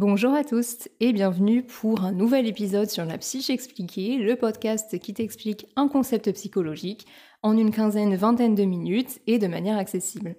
Bonjour 0.00 0.32
à 0.32 0.44
tous 0.44 0.88
et 1.00 1.12
bienvenue 1.12 1.62
pour 1.62 2.04
un 2.04 2.12
nouvel 2.12 2.46
épisode 2.46 2.88
sur 2.88 3.04
la 3.04 3.18
psyche 3.18 3.50
expliquée, 3.50 4.16
le 4.16 4.34
podcast 4.34 4.98
qui 4.98 5.12
t'explique 5.12 5.66
un 5.76 5.88
concept 5.88 6.32
psychologique 6.32 7.06
en 7.42 7.54
une 7.54 7.70
quinzaine, 7.70 8.16
vingtaine 8.16 8.54
de 8.54 8.64
minutes 8.64 9.20
et 9.26 9.38
de 9.38 9.46
manière 9.46 9.76
accessible. 9.76 10.36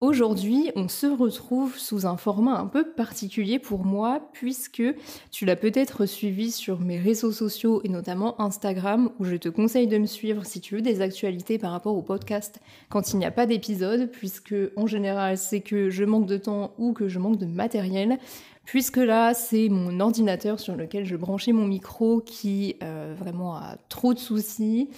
Aujourd'hui, 0.00 0.70
on 0.76 0.86
se 0.86 1.08
retrouve 1.08 1.76
sous 1.76 2.06
un 2.06 2.16
format 2.16 2.56
un 2.56 2.66
peu 2.66 2.84
particulier 2.92 3.58
pour 3.58 3.84
moi, 3.84 4.30
puisque 4.32 4.84
tu 5.32 5.44
l'as 5.44 5.56
peut-être 5.56 6.06
suivi 6.06 6.52
sur 6.52 6.78
mes 6.78 7.00
réseaux 7.00 7.32
sociaux 7.32 7.80
et 7.82 7.88
notamment 7.88 8.40
Instagram, 8.40 9.10
où 9.18 9.24
je 9.24 9.34
te 9.34 9.48
conseille 9.48 9.88
de 9.88 9.98
me 9.98 10.06
suivre 10.06 10.46
si 10.46 10.60
tu 10.60 10.76
veux 10.76 10.82
des 10.82 11.00
actualités 11.00 11.58
par 11.58 11.72
rapport 11.72 11.96
au 11.96 12.02
podcast 12.02 12.60
quand 12.90 13.12
il 13.12 13.18
n'y 13.18 13.24
a 13.24 13.32
pas 13.32 13.46
d'épisode, 13.46 14.08
puisque 14.08 14.54
en 14.76 14.86
général 14.86 15.36
c'est 15.36 15.62
que 15.62 15.90
je 15.90 16.04
manque 16.04 16.26
de 16.26 16.36
temps 16.36 16.74
ou 16.78 16.92
que 16.92 17.08
je 17.08 17.18
manque 17.18 17.38
de 17.38 17.46
matériel, 17.46 18.18
puisque 18.64 18.98
là 18.98 19.34
c'est 19.34 19.68
mon 19.68 19.98
ordinateur 19.98 20.60
sur 20.60 20.76
lequel 20.76 21.06
je 21.06 21.16
branchais 21.16 21.50
mon 21.50 21.66
micro 21.66 22.20
qui 22.20 22.76
euh, 22.84 23.16
vraiment 23.18 23.56
a 23.56 23.78
trop 23.88 24.14
de 24.14 24.20
soucis. 24.20 24.90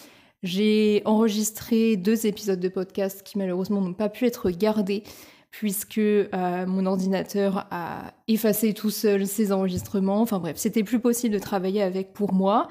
J'ai 0.43 1.03
enregistré 1.05 1.97
deux 1.97 2.27
épisodes 2.27 2.61
de 2.61 2.69
podcast 2.69 3.23
qui 3.23 3.37
malheureusement 3.37 3.83
n'ont 3.83 3.93
pas 3.93 4.09
pu 4.09 4.25
être 4.25 4.51
gardés 4.51 5.03
puisque 5.51 5.99
euh, 5.99 6.67
mon 6.67 6.87
ordinateur 6.87 7.67
a 7.71 8.15
effacé 8.27 8.73
tout 8.73 8.91
seul 8.91 9.27
ces 9.27 9.53
enregistrements. 9.53 10.23
Enfin 10.23 10.39
bref, 10.39 10.57
c'était 10.57 10.85
plus 10.85 10.99
possible 10.99 11.35
de 11.35 11.39
travailler 11.39 11.83
avec 11.83 12.15
pour 12.15 12.33
moi. 12.33 12.69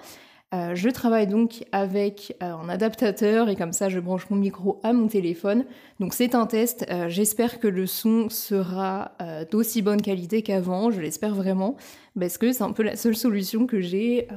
Euh, 0.56 0.74
je 0.74 0.90
travaille 0.90 1.28
donc 1.28 1.64
avec 1.72 2.36
euh, 2.42 2.54
un 2.54 2.70
adaptateur 2.70 3.50
et 3.50 3.56
comme 3.56 3.72
ça 3.72 3.88
je 3.88 4.00
branche 4.00 4.28
mon 4.32 4.38
micro 4.38 4.80
à 4.82 4.92
mon 4.92 5.08
téléphone. 5.08 5.66
Donc 6.00 6.16
c'est 6.16 6.34
un 6.34 6.48
test. 6.48 6.88
J'espère 7.08 7.60
que 7.60 7.68
le 7.68 7.86
son 7.86 8.30
sera 8.30 9.12
d'aussi 9.52 9.84
bonne 9.84 10.02
qualité 10.02 10.42
qu'avant. 10.42 10.90
Je 10.90 11.02
l'espère 11.02 11.36
vraiment 11.36 11.76
parce 12.20 12.40
que 12.40 12.52
c'est 12.52 12.64
un 12.64 12.72
peu 12.72 12.82
la 12.82 12.96
seule 12.96 13.16
solution 13.16 13.68
que 13.68 13.80
j'ai 13.80 14.28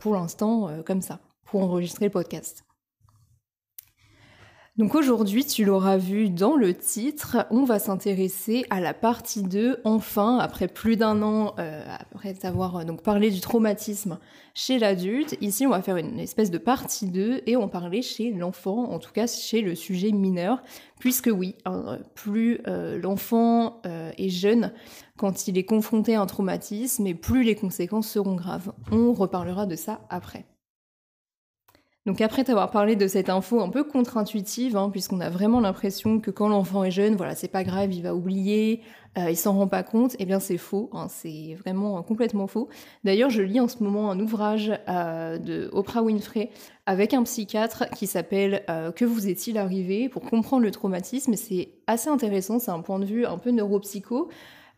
pour 0.00 0.14
l'instant 0.14 0.70
comme 0.84 1.02
ça 1.02 1.20
pour 1.44 1.62
enregistrer 1.62 2.06
le 2.06 2.10
podcast. 2.10 2.64
Donc 4.80 4.94
aujourd'hui, 4.94 5.44
tu 5.44 5.66
l'auras 5.66 5.98
vu 5.98 6.30
dans 6.30 6.56
le 6.56 6.72
titre, 6.72 7.46
on 7.50 7.64
va 7.64 7.78
s'intéresser 7.78 8.64
à 8.70 8.80
la 8.80 8.94
partie 8.94 9.42
2, 9.42 9.82
enfin, 9.84 10.38
après 10.38 10.68
plus 10.68 10.96
d'un 10.96 11.20
an, 11.20 11.54
euh, 11.58 11.84
après 12.14 12.34
avoir 12.46 12.78
euh, 12.78 12.84
donc 12.84 13.02
parlé 13.02 13.30
du 13.30 13.40
traumatisme 13.40 14.18
chez 14.54 14.78
l'adulte. 14.78 15.36
Ici, 15.42 15.66
on 15.66 15.70
va 15.70 15.82
faire 15.82 15.98
une 15.98 16.18
espèce 16.18 16.50
de 16.50 16.56
partie 16.56 17.08
2 17.08 17.42
et 17.44 17.58
on 17.58 17.68
parlait 17.68 18.00
chez 18.00 18.32
l'enfant, 18.32 18.90
en 18.90 18.98
tout 18.98 19.12
cas 19.12 19.26
chez 19.26 19.60
le 19.60 19.74
sujet 19.74 20.12
mineur, 20.12 20.62
puisque 20.98 21.30
oui, 21.30 21.56
hein, 21.66 21.98
plus 22.14 22.60
euh, 22.66 22.98
l'enfant 22.98 23.82
est 23.84 24.30
jeune 24.30 24.72
quand 25.18 25.46
il 25.46 25.58
est 25.58 25.64
confronté 25.64 26.14
à 26.14 26.22
un 26.22 26.26
traumatisme 26.26 27.06
et 27.06 27.14
plus 27.14 27.42
les 27.42 27.54
conséquences 27.54 28.08
seront 28.08 28.34
graves. 28.34 28.72
On 28.90 29.12
reparlera 29.12 29.66
de 29.66 29.76
ça 29.76 30.00
après. 30.08 30.46
Donc 32.06 32.22
après 32.22 32.44
t'avoir 32.44 32.70
parlé 32.70 32.96
de 32.96 33.06
cette 33.06 33.28
info 33.28 33.60
un 33.60 33.68
peu 33.68 33.84
contre-intuitive, 33.84 34.74
hein, 34.74 34.88
puisqu'on 34.90 35.20
a 35.20 35.28
vraiment 35.28 35.60
l'impression 35.60 36.18
que 36.18 36.30
quand 36.30 36.48
l'enfant 36.48 36.82
est 36.82 36.90
jeune, 36.90 37.14
voilà, 37.14 37.34
c'est 37.34 37.48
pas 37.48 37.62
grave, 37.62 37.92
il 37.92 38.02
va 38.02 38.14
oublier, 38.14 38.80
euh, 39.18 39.30
il 39.30 39.36
s'en 39.36 39.52
rend 39.52 39.66
pas 39.66 39.82
compte, 39.82 40.16
eh 40.18 40.24
bien 40.24 40.40
c'est 40.40 40.56
faux, 40.56 40.88
hein, 40.94 41.08
c'est 41.10 41.56
vraiment 41.58 42.02
complètement 42.02 42.46
faux. 42.46 42.70
D'ailleurs, 43.04 43.28
je 43.28 43.42
lis 43.42 43.60
en 43.60 43.68
ce 43.68 43.82
moment 43.82 44.10
un 44.10 44.18
ouvrage 44.18 44.72
euh, 44.88 45.36
de 45.36 45.68
Oprah 45.72 46.02
Winfrey 46.02 46.50
avec 46.86 47.12
un 47.12 47.22
psychiatre 47.24 47.90
qui 47.90 48.06
s'appelle 48.06 48.62
euh, 48.70 48.92
Que 48.92 49.04
vous 49.04 49.28
est-il 49.28 49.58
arrivé? 49.58 50.08
Pour 50.08 50.22
comprendre 50.22 50.62
le 50.62 50.70
traumatisme. 50.70 51.34
C'est 51.34 51.68
assez 51.86 52.08
intéressant, 52.08 52.58
c'est 52.60 52.70
un 52.70 52.80
point 52.80 52.98
de 52.98 53.04
vue 53.04 53.26
un 53.26 53.36
peu 53.36 53.50
neuropsycho. 53.50 54.30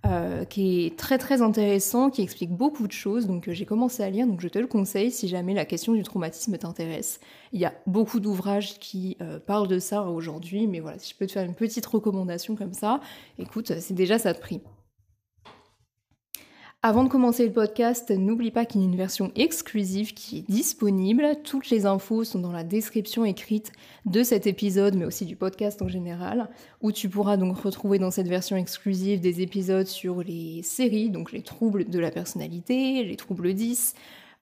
Euh, 0.05 0.45
qui 0.45 0.85
est 0.85 0.99
très 0.99 1.17
très 1.17 1.43
intéressant, 1.43 2.11
qui 2.11 2.23
explique 2.23 2.51
beaucoup 2.51 2.89
de 2.89 2.93
choses. 2.93 3.29
Donc 3.29 3.49
euh, 3.49 3.53
j'ai 3.53 3.65
commencé 3.65 4.03
à 4.03 4.11
lire, 4.11 4.27
donc 4.27 4.41
je 4.41 4.49
te 4.49 4.59
le 4.59 4.67
conseille 4.67 5.13
si 5.13 5.29
jamais 5.29 5.55
la 5.55 5.65
question 5.65 5.93
du 5.93 6.03
traumatisme 6.03 6.59
t'intéresse. 6.59 7.21
Il 7.53 7.61
y 7.61 7.65
a 7.65 7.73
beaucoup 7.87 8.19
d'ouvrages 8.19 8.81
qui 8.81 9.17
euh, 9.21 9.39
parlent 9.39 9.69
de 9.69 9.79
ça 9.79 10.03
aujourd'hui, 10.03 10.67
mais 10.67 10.81
voilà, 10.81 10.99
si 10.99 11.13
je 11.13 11.17
peux 11.17 11.27
te 11.29 11.31
faire 11.31 11.45
une 11.45 11.55
petite 11.55 11.87
recommandation 11.87 12.57
comme 12.57 12.73
ça, 12.73 13.01
écoute, 13.39 13.79
c'est 13.79 13.95
déjà 13.95 14.19
ça 14.19 14.33
de 14.33 14.41
prix. 14.41 14.61
Avant 16.85 17.05
de 17.05 17.09
commencer 17.09 17.47
le 17.47 17.53
podcast, 17.53 18.11
n'oublie 18.11 18.51
pas 18.51 18.65
qu'il 18.65 18.81
y 18.81 18.85
a 18.85 18.89
une 18.89 18.97
version 18.97 19.31
exclusive 19.37 20.15
qui 20.15 20.39
est 20.39 20.51
disponible. 20.51 21.37
Toutes 21.45 21.71
les 21.71 21.87
infos 21.87 22.25
sont 22.25 22.41
dans 22.41 22.51
la 22.51 22.65
description 22.65 23.25
écrite 23.25 23.71
de 24.05 24.25
cet 24.25 24.49
épisode, 24.49 24.97
mais 24.97 25.05
aussi 25.05 25.25
du 25.25 25.37
podcast 25.37 25.81
en 25.81 25.87
général, 25.87 26.49
où 26.81 26.91
tu 26.91 27.09
pourras 27.09 27.37
donc 27.37 27.57
retrouver 27.57 28.01
dans 28.01 28.11
cette 28.11 28.27
version 28.27 28.57
exclusive 28.57 29.21
des 29.21 29.43
épisodes 29.43 29.87
sur 29.87 30.25
les 30.25 30.65
séries, 30.65 31.11
donc 31.11 31.31
les 31.31 31.43
troubles 31.43 31.89
de 31.89 32.01
la 32.01 32.11
personnalité, 32.11 33.05
les 33.05 33.17
troubles 33.17 33.55
10, 33.55 33.95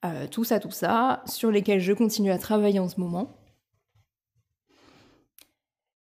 euh, 0.05 0.25
tout 0.25 0.43
ça, 0.43 0.59
tout 0.59 0.71
ça, 0.71 1.21
sur 1.27 1.51
lesquels 1.51 1.79
je 1.79 1.93
continue 1.93 2.31
à 2.31 2.39
travailler 2.39 2.79
en 2.79 2.89
ce 2.89 2.99
moment. 2.99 3.37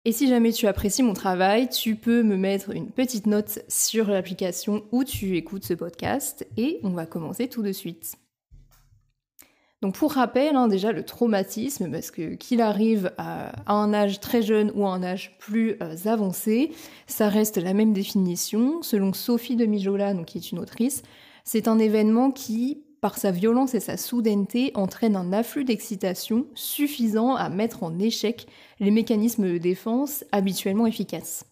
Et 0.08 0.12
si 0.12 0.26
jamais 0.26 0.52
tu 0.52 0.66
apprécies 0.66 1.02
mon 1.02 1.12
travail, 1.12 1.68
tu 1.68 1.94
peux 1.94 2.22
me 2.22 2.38
mettre 2.38 2.70
une 2.70 2.90
petite 2.90 3.26
note 3.26 3.58
sur 3.68 4.08
l'application 4.08 4.82
où 4.90 5.04
tu 5.04 5.36
écoutes 5.36 5.66
ce 5.66 5.74
podcast 5.74 6.46
et 6.56 6.80
on 6.82 6.92
va 6.92 7.04
commencer 7.04 7.46
tout 7.46 7.60
de 7.60 7.72
suite. 7.72 8.16
Donc 9.82 9.96
pour 9.96 10.12
rappel, 10.12 10.56
hein, 10.56 10.66
déjà 10.66 10.92
le 10.92 11.04
traumatisme, 11.04 11.90
parce 11.90 12.10
que 12.10 12.36
qu'il 12.36 12.62
arrive 12.62 13.12
à, 13.18 13.52
un 13.70 13.92
âge 13.92 14.18
très 14.20 14.40
jeune 14.40 14.72
ou 14.74 14.86
à 14.86 14.92
un 14.92 15.02
âge 15.02 15.36
plus 15.38 15.76
euh, 15.82 15.94
avancé, 16.06 16.72
ça 17.06 17.28
reste 17.28 17.58
la 17.58 17.74
même 17.74 17.92
définition. 17.92 18.80
Selon 18.80 19.12
Sophie 19.12 19.56
de 19.56 19.66
Mijola, 19.66 20.14
qui 20.24 20.38
est 20.38 20.52
une 20.52 20.58
autrice, 20.58 21.02
c'est 21.44 21.68
un 21.68 21.78
événement 21.78 22.30
qui 22.30 22.82
par 23.00 23.18
sa 23.18 23.30
violence 23.30 23.74
et 23.74 23.80
sa 23.80 23.96
soudaineté, 23.96 24.72
entraîne 24.74 25.16
un 25.16 25.32
afflux 25.32 25.64
d'excitation 25.64 26.46
suffisant 26.54 27.34
à 27.34 27.48
mettre 27.48 27.82
en 27.82 27.98
échec 27.98 28.46
les 28.80 28.90
mécanismes 28.90 29.52
de 29.52 29.58
défense 29.58 30.24
habituellement 30.32 30.86
efficaces. 30.86 31.44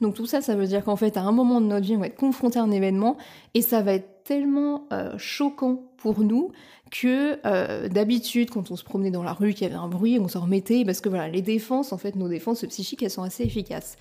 Donc 0.00 0.14
tout 0.14 0.26
ça, 0.26 0.40
ça 0.40 0.54
veut 0.54 0.66
dire 0.66 0.84
qu'en 0.84 0.96
fait, 0.96 1.16
à 1.16 1.22
un 1.22 1.32
moment 1.32 1.60
de 1.60 1.66
notre 1.66 1.86
vie, 1.86 1.96
on 1.96 2.00
va 2.00 2.06
être 2.06 2.16
confronté 2.16 2.58
à 2.58 2.62
un 2.62 2.70
événement 2.70 3.16
et 3.54 3.62
ça 3.62 3.82
va 3.82 3.94
être 3.94 4.24
tellement 4.24 4.86
euh, 4.92 5.16
choquant 5.18 5.82
pour 5.96 6.20
nous 6.20 6.50
que 6.90 7.38
euh, 7.46 7.88
d'habitude, 7.88 8.50
quand 8.50 8.70
on 8.70 8.76
se 8.76 8.84
promenait 8.84 9.10
dans 9.10 9.22
la 9.22 9.32
rue, 9.32 9.52
qu'il 9.52 9.66
y 9.66 9.70
avait 9.70 9.80
un 9.80 9.88
bruit, 9.88 10.18
on 10.18 10.28
s'en 10.28 10.40
remettait 10.40 10.84
parce 10.84 11.00
que 11.00 11.08
voilà, 11.08 11.28
les 11.28 11.42
défenses, 11.42 11.92
en 11.92 11.98
fait, 11.98 12.16
nos 12.16 12.28
défenses 12.28 12.64
psychiques, 12.66 13.02
elles 13.02 13.10
sont 13.10 13.22
assez 13.22 13.44
efficaces. 13.44 13.96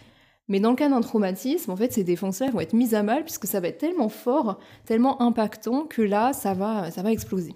Mais 0.50 0.59
dans 0.59 0.72
le 0.72 0.76
cas 0.76 0.90
d'un 0.90 1.02
traumatisme, 1.02 1.72
en 1.72 1.76
fait, 1.76 1.94
ces 1.94 2.04
défenses-là 2.04 2.52
vont 2.52 2.59
être 2.59 2.74
mises 2.74 2.96
à 2.96 3.04
mal 3.04 3.24
puisque 3.24 3.48
ça 3.48 3.59
va 3.59 3.70
être 3.70 3.78
tellement 3.78 4.09
fort, 4.09 4.59
tellement 4.86 5.22
impactant 5.22 5.86
que 5.86 6.02
là, 6.02 6.34
ça 6.34 6.54
va, 6.54 6.92
ça 6.92 7.02
va 7.02 7.12
exploser. 7.12 7.56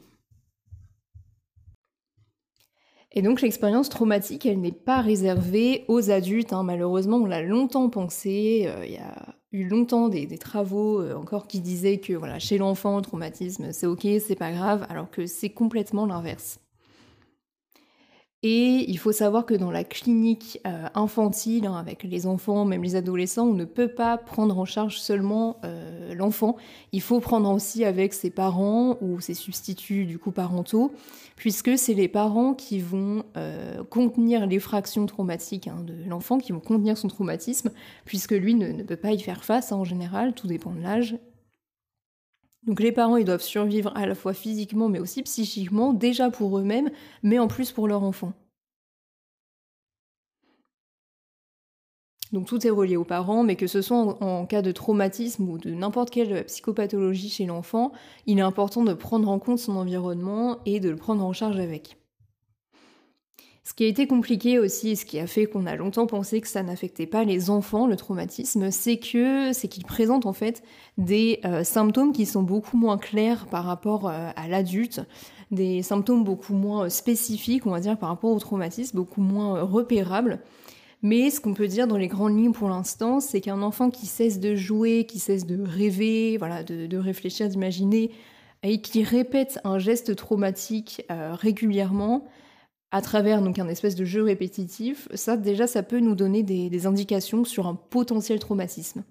Et 3.12 3.22
donc 3.22 3.42
l'expérience 3.42 3.90
traumatique, 3.90 4.46
elle 4.46 4.62
n'est 4.62 4.72
pas 4.72 5.02
réservée 5.02 5.86
aux 5.88 6.12
adultes. 6.12 6.53
Hein. 6.53 6.64
Malheureusement, 6.64 7.18
on 7.18 7.25
l'a 7.25 7.42
longtemps 7.42 7.90
pensé. 7.90 8.66
Euh, 8.68 8.86
il 8.86 8.94
y 8.94 8.98
a 8.98 9.36
eu 9.52 9.68
longtemps 9.68 10.08
des, 10.08 10.28
travaux 10.38 11.02
euh, 11.02 11.16
encore 11.16 11.48
qui 11.48 11.59
disaient 11.59 11.98
que 11.98 12.14
voilà, 12.14 12.38
chez 12.40 12.58
l'enfant, 12.58 12.98
le 12.98 13.02
traumatisme, 13.02 13.72
c'est 13.72 13.88
ok, 13.88 14.08
c'est 14.19 14.36
pas 14.36 14.52
grave, 14.52 14.86
alors 14.90 15.09
que 15.09 15.25
c'est 15.25 15.50
complètement 15.50 16.06
l'inverse. 16.06 16.59
Et 18.44 18.86
il 18.88 19.00
faut 19.00 19.12
savoir 19.12 19.48
que 19.48 19.56
dans 19.56 19.72
la 19.72 19.84
clinique 19.84 20.59
euh, 20.68 20.88
infantile, 20.94 21.66
hein, 21.66 21.74
avec 21.74 22.03
les 22.03 22.28
enfants, 22.28 22.66
même 22.66 22.84
les 22.84 22.96
adolescents, 22.96 23.48
on 23.48 23.53
ne 23.53 23.66
peut 23.66 23.88
pas 23.88 24.16
prendre 24.16 24.59
en 24.59 24.66
charge 24.66 25.00
seulement 25.00 25.59
euh, 25.66 26.14
l'enfant. 26.14 26.56
Il 26.92 27.02
faut 27.02 27.20
prendre 27.20 27.50
aussi 27.50 27.84
avec 27.84 28.14
ses 28.14 28.30
parents 28.30 28.98
ou 29.02 29.20
ses 29.22 29.34
substituts 29.34 30.06
du 30.06 30.20
coup 30.20 30.31
parentaux, 30.31 30.92
puisque 31.36 31.80
c'est 31.80 31.96
les 31.96 32.08
parents 32.08 32.53
qui 32.53 32.80
vont 32.80 33.24
euh, 33.38 33.84
contenir 33.84 34.46
les 34.46 34.59
fractions 34.59 35.08
traumatiques 35.08 35.68
hein, 35.68 35.84
de 35.84 36.08
l'enfant, 36.08 36.38
qui 36.38 36.52
vont 36.52 36.59
contenir 36.59 36.96
son 36.96 37.07
traumatisme, 37.07 37.72
puisque 38.06 38.33
lui 38.33 38.54
ne, 38.54 38.83
peut 38.83 38.98
pas 38.98 39.13
y 39.13 39.19
faire 39.19 39.44
face 39.44 39.72
hein, 39.72 39.78
en 39.78 39.83
général, 39.83 40.36
tout 40.36 40.45
dépend 40.45 40.74
de 40.74 40.81
l'âge 40.81 41.18
donc 42.68 42.81
les 42.81 42.92
parents, 42.92 43.18
ils 43.18 43.25
doivent 43.25 43.42
survivre 43.42 43.92
à 43.96 44.06
la 44.06 44.16
fois 44.16 44.34
physiquement 44.34 44.90
mais 44.90 45.00
aussi 45.00 45.24
psychiquement, 45.24 45.94
déjà 45.94 46.30
pour 46.30 46.58
eux-mêmes, 46.60 46.90
mais 47.24 47.40
en 47.40 47.48
plus 47.48 47.72
pour 47.72 47.88
leur 47.88 48.04
enfant. 48.04 48.34
Donc 52.34 52.48
tout 52.48 52.66
est 52.68 52.69
relié 52.69 52.98
aux 52.98 53.06
parents, 53.06 53.44
mais 53.44 53.56
que 53.56 53.68
ce 53.68 53.81
soit 53.81 53.98
en, 53.98 54.46
cas 54.46 54.62
de 54.62 54.72
traumatisme 54.74 55.50
ou 55.50 55.58
de 55.58 55.72
n'importe 55.72 56.10
quelle 56.10 56.46
psychopathologie 56.46 57.30
chez 57.30 57.46
l'enfant, 57.46 57.94
il 58.25 58.40
est 58.40 58.42
important 58.42 58.84
de 58.84 58.94
prendre 58.94 59.30
en 59.30 59.40
compte 59.40 59.60
son 59.60 59.78
environnement 59.78 60.58
et 60.66 60.80
de 60.81 60.90
le 60.90 60.98
prendre 60.98 61.24
en 61.24 61.31
charge 61.34 61.60
avec. 61.60 61.98
Ce 63.68 63.74
qui 63.74 63.84
a 63.84 63.88
été 63.88 64.08
compliqué 64.08 64.60
aussi, 64.60 64.96
ce 64.96 65.06
qui 65.06 65.19
a 65.19 65.28
fait 65.28 65.46
qu'on 65.46 65.66
a 65.66 65.75
longtemps 65.75 66.08
pensé 66.08 66.40
que 66.40 66.48
ça 66.48 66.64
n'affectait 66.64 67.06
pas 67.06 67.25
les 67.25 67.50
enfants, 67.50 67.86
le 67.86 67.98
traumatisme, 67.98 68.72
c'est 68.72 68.96
que 68.96 69.52
c'est 69.52 69.68
qu'il 69.68 69.84
présente 69.84 70.25
en 70.25 70.31
fait 70.31 70.64
des 70.98 71.42
euh, 71.44 71.66
symptômes 71.66 72.14
qui 72.14 72.25
sont 72.25 72.44
beaucoup 72.44 72.78
moins 72.78 72.98
clairs 72.98 73.46
par 73.48 73.66
rapport 73.66 74.08
euh, 74.08 74.30
à 74.38 74.48
l'adulte, 74.48 75.02
des 75.52 75.81
symptômes 75.81 76.24
beaucoup 76.24 76.54
moins 76.54 76.88
spécifiques, 76.88 77.66
on 77.66 77.72
va 77.72 77.81
dire, 77.81 77.98
par 77.98 78.08
rapport 78.08 78.31
au 78.31 78.40
traumatisme, 78.40 78.96
beaucoup 78.96 79.19
moins 79.19 79.62
repérables. 79.64 80.40
Mais 81.02 81.30
ce 81.30 81.42
qu'on 81.42 81.54
peut 81.54 81.68
dire 81.68 81.88
dans 81.88 81.98
les 81.98 82.08
grandes 82.08 82.38
lignes 82.38 82.54
pour 82.54 82.69
l'instant, 82.69 83.19
c'est 83.19 83.42
qu'un 83.42 83.62
enfant 83.62 83.90
qui 83.90 84.06
cesse 84.06 84.40
de 84.40 84.56
jouer, 84.56 85.06
qui 85.06 85.19
cesse 85.19 85.46
de 85.46 85.62
rêver, 85.62 86.38
voilà, 86.38 86.64
de, 86.64 86.98
réfléchir, 86.98 87.50
d'imaginer, 87.50 88.12
et 88.64 88.80
qui 88.81 89.04
répète 89.04 89.60
un 89.66 89.78
geste 89.78 90.16
traumatique 90.16 91.06
euh, 91.12 91.36
régulièrement, 91.36 92.24
à 92.92 93.01
travers 93.01 93.42
donc 93.42 93.60
un 93.60 93.68
espèce 93.68 93.95
de 93.95 94.06
jeu 94.06 94.24
répétitif, 94.24 95.07
ça 95.13 95.38
déjà 95.38 95.68
ça 95.68 95.84
peut 95.84 96.00
nous 96.00 96.16
donner 96.16 96.44
des 96.44 96.88
indications 96.88 97.44
sur 97.44 97.68
un 97.68 97.75
potentiel 97.75 98.39
traumatisme. 98.39 99.04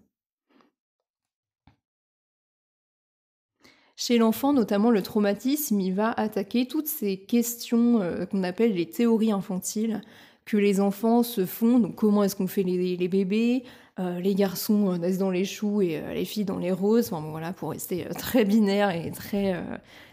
Chez 3.99 4.19
l'enfant, 4.19 4.53
notamment, 4.53 4.91
le 4.91 5.01
traumatisme, 5.01 5.81
il 5.81 5.95
va 5.95 6.11
attaquer 6.11 6.67
toutes 6.67 6.87
ces 6.87 7.17
questions 7.17 8.03
euh, 8.03 8.27
qu'on 8.27 8.43
appelle 8.43 8.75
les 8.75 8.85
théories 8.87 9.33
infantiles 9.33 10.03
que 10.45 10.59
les 10.59 10.81
enfants 10.81 11.23
se 11.23 11.47
font. 11.47 11.79
Donc, 11.79 11.95
comment 11.95 12.23
est-ce 12.23 12.37
qu'on 12.37 12.47
fait 12.47 12.63
les, 12.63 13.09
bébés 13.09 13.65
euh, 13.99 14.21
Les 14.21 14.35
garçons 14.35 14.93
euh, 14.93 14.99
naissent 14.99 15.17
dans 15.17 15.31
les 15.31 15.47
choux 15.47 15.81
et 15.81 16.03
les 16.13 16.27
filles 16.27 16.45
dans 16.45 16.59
les 16.59 16.73
roses. 16.73 17.11
Enfin, 17.11 17.27
voilà, 17.31 17.55
pour 17.55 17.71
rester 17.71 18.05
très 18.19 18.45
binaire 18.45 18.91
et 18.91 19.11
très, 19.13 19.59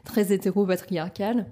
très 0.06 0.32
hétéro-patriarcal. 0.32 1.46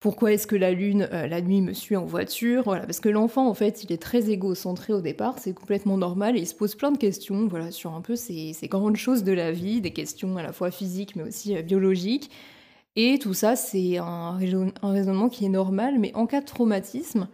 Pourquoi 0.00 0.32
est-ce 0.32 0.46
que 0.46 0.54
la 0.54 0.70
lune, 0.70 1.08
euh, 1.12 1.26
la 1.26 1.40
nuit, 1.40 1.60
me 1.60 1.72
suit 1.72 1.96
en 1.96 2.04
voiture? 2.04 2.62
Voilà, 2.62 2.86
parce 2.86 3.00
que 3.00 3.08
l'enfant, 3.08 3.48
en 3.48 3.54
fait, 3.54 3.82
il 3.82 3.90
est 3.90 4.00
très 4.00 4.30
égocentré 4.30 4.92
au 4.92 5.00
départ, 5.00 5.40
c'est 5.40 5.52
complètement 5.52 5.96
normal, 5.96 6.36
et 6.36 6.40
il 6.40 6.46
se 6.46 6.54
pose 6.54 6.76
plein 6.76 6.92
de 6.92 6.98
questions, 6.98 7.48
voilà, 7.48 7.72
sur 7.72 7.94
un 7.94 8.00
peu 8.00 8.14
ces, 8.14 8.54
grandes 8.64 8.96
choses 8.96 9.24
de 9.24 9.32
la 9.32 9.50
vie, 9.50 9.80
des 9.80 9.92
questions 9.92 10.36
à 10.36 10.44
la 10.44 10.52
fois 10.52 10.70
physiques, 10.70 11.16
mais 11.16 11.24
aussi 11.24 11.56
euh, 11.56 11.62
biologiques. 11.62 12.30
Et 12.94 13.18
tout 13.18 13.34
ça, 13.34 13.56
c'est 13.56 13.98
un, 13.98 14.38
raisonnement 14.82 15.28
qui 15.28 15.44
est 15.44 15.48
normal, 15.48 15.98
mais 15.98 16.14
en 16.14 16.26
cas 16.26 16.42
de 16.42 16.46
traumatisme, 16.46 17.28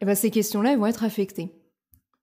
eh 0.00 0.06
ben, 0.06 0.14
ces 0.14 0.30
questions-là, 0.30 0.76
vont 0.76 0.86
être 0.86 1.04
affectées. 1.04 1.50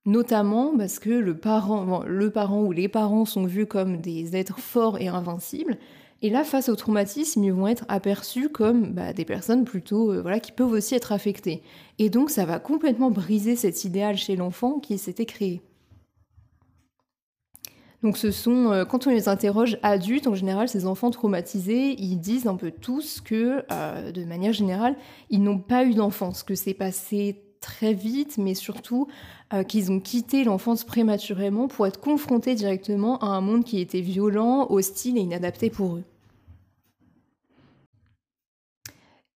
Notamment 0.05 0.75
parce 0.77 0.99
que 0.99 1.09
le 1.09 1.37
parent, 1.37 2.03
le 2.05 2.29
parent 2.31 2.63
ou 2.63 2.71
les 2.71 2.87
parents 2.87 3.25
sont 3.25 3.45
vus 3.45 3.65
comme 3.65 3.97
des 4.01 4.35
êtres 4.35 4.59
forts 4.59 4.99
et 4.99 5.07
invincibles, 5.07 5.77
et 6.21 6.29
là, 6.29 6.43
face 6.43 6.69
au 6.69 6.75
traumatisme, 6.75 7.43
ils 7.43 7.53
vont 7.53 7.67
être 7.67 7.85
aperçus 7.87 8.49
comme 8.49 8.93
bah, 8.93 9.13
des 9.13 9.25
personnes 9.25 9.65
plutôt, 9.65 10.11
euh, 10.11 10.21
voilà, 10.21 10.39
qui 10.39 10.51
peuvent 10.51 10.71
aussi 10.71 10.95
être 10.95 11.11
affectées. 11.11 11.61
Et 11.99 12.09
donc, 12.09 12.29
ça 12.29 12.45
va 12.45 12.59
complètement 12.59 13.11
briser 13.11 13.55
cet 13.55 13.83
idéal 13.83 14.17
chez 14.17 14.35
l'enfant 14.35 14.79
qui 14.79 14.97
s'était 14.97 15.25
créé. 15.25 15.61
Donc, 18.01 18.17
ce 18.17 18.31
sont, 18.31 18.71
euh, 18.71 18.85
quand 18.85 19.07
on 19.07 19.09
les 19.09 19.27
interroge 19.27 19.77
adultes, 19.83 20.27
en 20.27 20.35
général, 20.35 20.69
ces 20.69 20.85
enfants 20.85 21.11
traumatisés, 21.11 21.95
ils 21.99 22.17
disent 22.17 22.47
un 22.47 22.55
peu 22.55 22.71
tous 22.71 23.19
que, 23.19 23.63
euh, 23.71 24.11
de 24.11 24.23
manière 24.25 24.53
générale, 24.53 24.95
ils 25.29 25.43
n'ont 25.43 25.59
pas 25.59 25.85
eu 25.85 25.95
d'enfance, 25.95 26.43
que 26.43 26.55
c'est 26.55 26.73
passé 26.73 27.43
très 27.61 27.93
vite, 27.93 28.37
mais 28.37 28.53
surtout 28.53 29.07
qu'ils 29.67 29.91
ont 29.91 29.99
quitté 29.99 30.43
l'enfance 30.43 30.83
prématurément 30.83 31.67
pour 31.67 31.87
être 31.87 31.99
confrontés 31.99 32.55
directement 32.55 33.19
à 33.19 33.27
un 33.27 33.41
monde 33.41 33.63
qui 33.63 33.79
était 33.79 34.01
violent, 34.01 34.67
hostile 34.69 35.17
et 35.17 35.21
inadapté 35.21 35.69
pour 35.69 35.95
eux. 35.95 36.03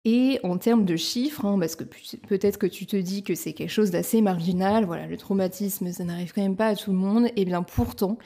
Et 0.10 0.40
en 0.44 0.58
termes 0.58 0.86
de 0.86 0.96
chiffres, 0.96 1.44
hein, 1.44 1.60
parce 1.60 1.76
que 1.76 1.84
peut-être 1.84 2.58
que 2.58 2.66
tu 2.66 2.86
te 2.86 2.96
dis 2.96 3.24
que 3.24 3.36
c'est 3.36 3.52
quelque 3.52 3.70
chose 3.70 3.92
d'assez 3.92 4.22
marginal, 4.22 4.86
voilà, 4.86 5.06
le 5.06 5.18
traumatisme, 5.18 5.92
ça 5.92 6.06
n'arrive 6.06 6.32
quand 6.32 6.42
même 6.42 6.56
pas 6.56 6.68
à 6.68 6.76
tout 6.78 6.92
le 6.92 6.98
monde, 6.98 7.28
et 7.36 7.44
bien 7.44 7.62
pourtant, 7.62 8.18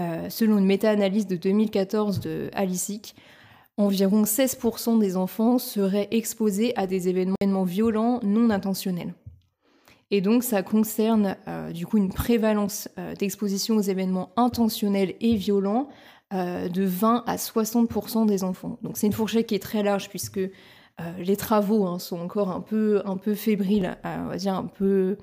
euh, 0.00 0.28
selon 0.30 0.58
une 0.58 0.66
méta-analyse 0.66 1.28
de 1.28 1.36
2014 1.36 2.18
de 2.18 2.50
Alicic, 2.54 3.14
environ 3.76 4.24
16% 4.24 4.98
des 4.98 5.16
enfants 5.16 5.58
seraient 5.58 6.08
exposés 6.10 6.76
à 6.76 6.88
des 6.88 7.08
événements 7.08 7.62
violents 7.62 8.18
non 8.24 8.50
intentionnels. 8.50 9.14
Et 10.10 10.20
donc 10.20 10.42
ça 10.42 10.62
concerne 10.62 11.36
euh, 11.48 11.70
du 11.70 11.86
coup 11.86 11.98
une 11.98 12.12
prévalence 12.12 12.88
euh, 12.98 13.14
d'exposition 13.14 13.76
aux 13.76 13.82
événements 13.82 14.32
intentionnels 14.36 15.14
et 15.20 15.34
violents 15.36 15.88
de 16.30 16.84
20 16.84 17.24
à 17.26 17.36
60% 17.36 18.26
des 18.26 18.44
enfants. 18.44 18.78
Donc 18.82 18.98
c'est 18.98 19.06
une 19.06 19.14
fourchette 19.14 19.46
qui 19.46 19.54
est 19.54 19.62
très 19.62 19.82
large 19.82 20.10
puisque 20.10 20.40
euh, 21.00 21.12
les 21.18 21.36
travaux 21.36 21.86
hein, 21.86 21.98
sont 21.98 22.18
encore 22.18 22.50
un 22.50 22.60
peu, 22.60 23.02
un 23.04 23.16
peu 23.16 23.34
fébriles, 23.34 23.96
euh, 24.04 24.16
on 24.24 24.28
va 24.28 24.36
dire 24.36 24.54
un 24.54 24.66
peu 24.66 25.16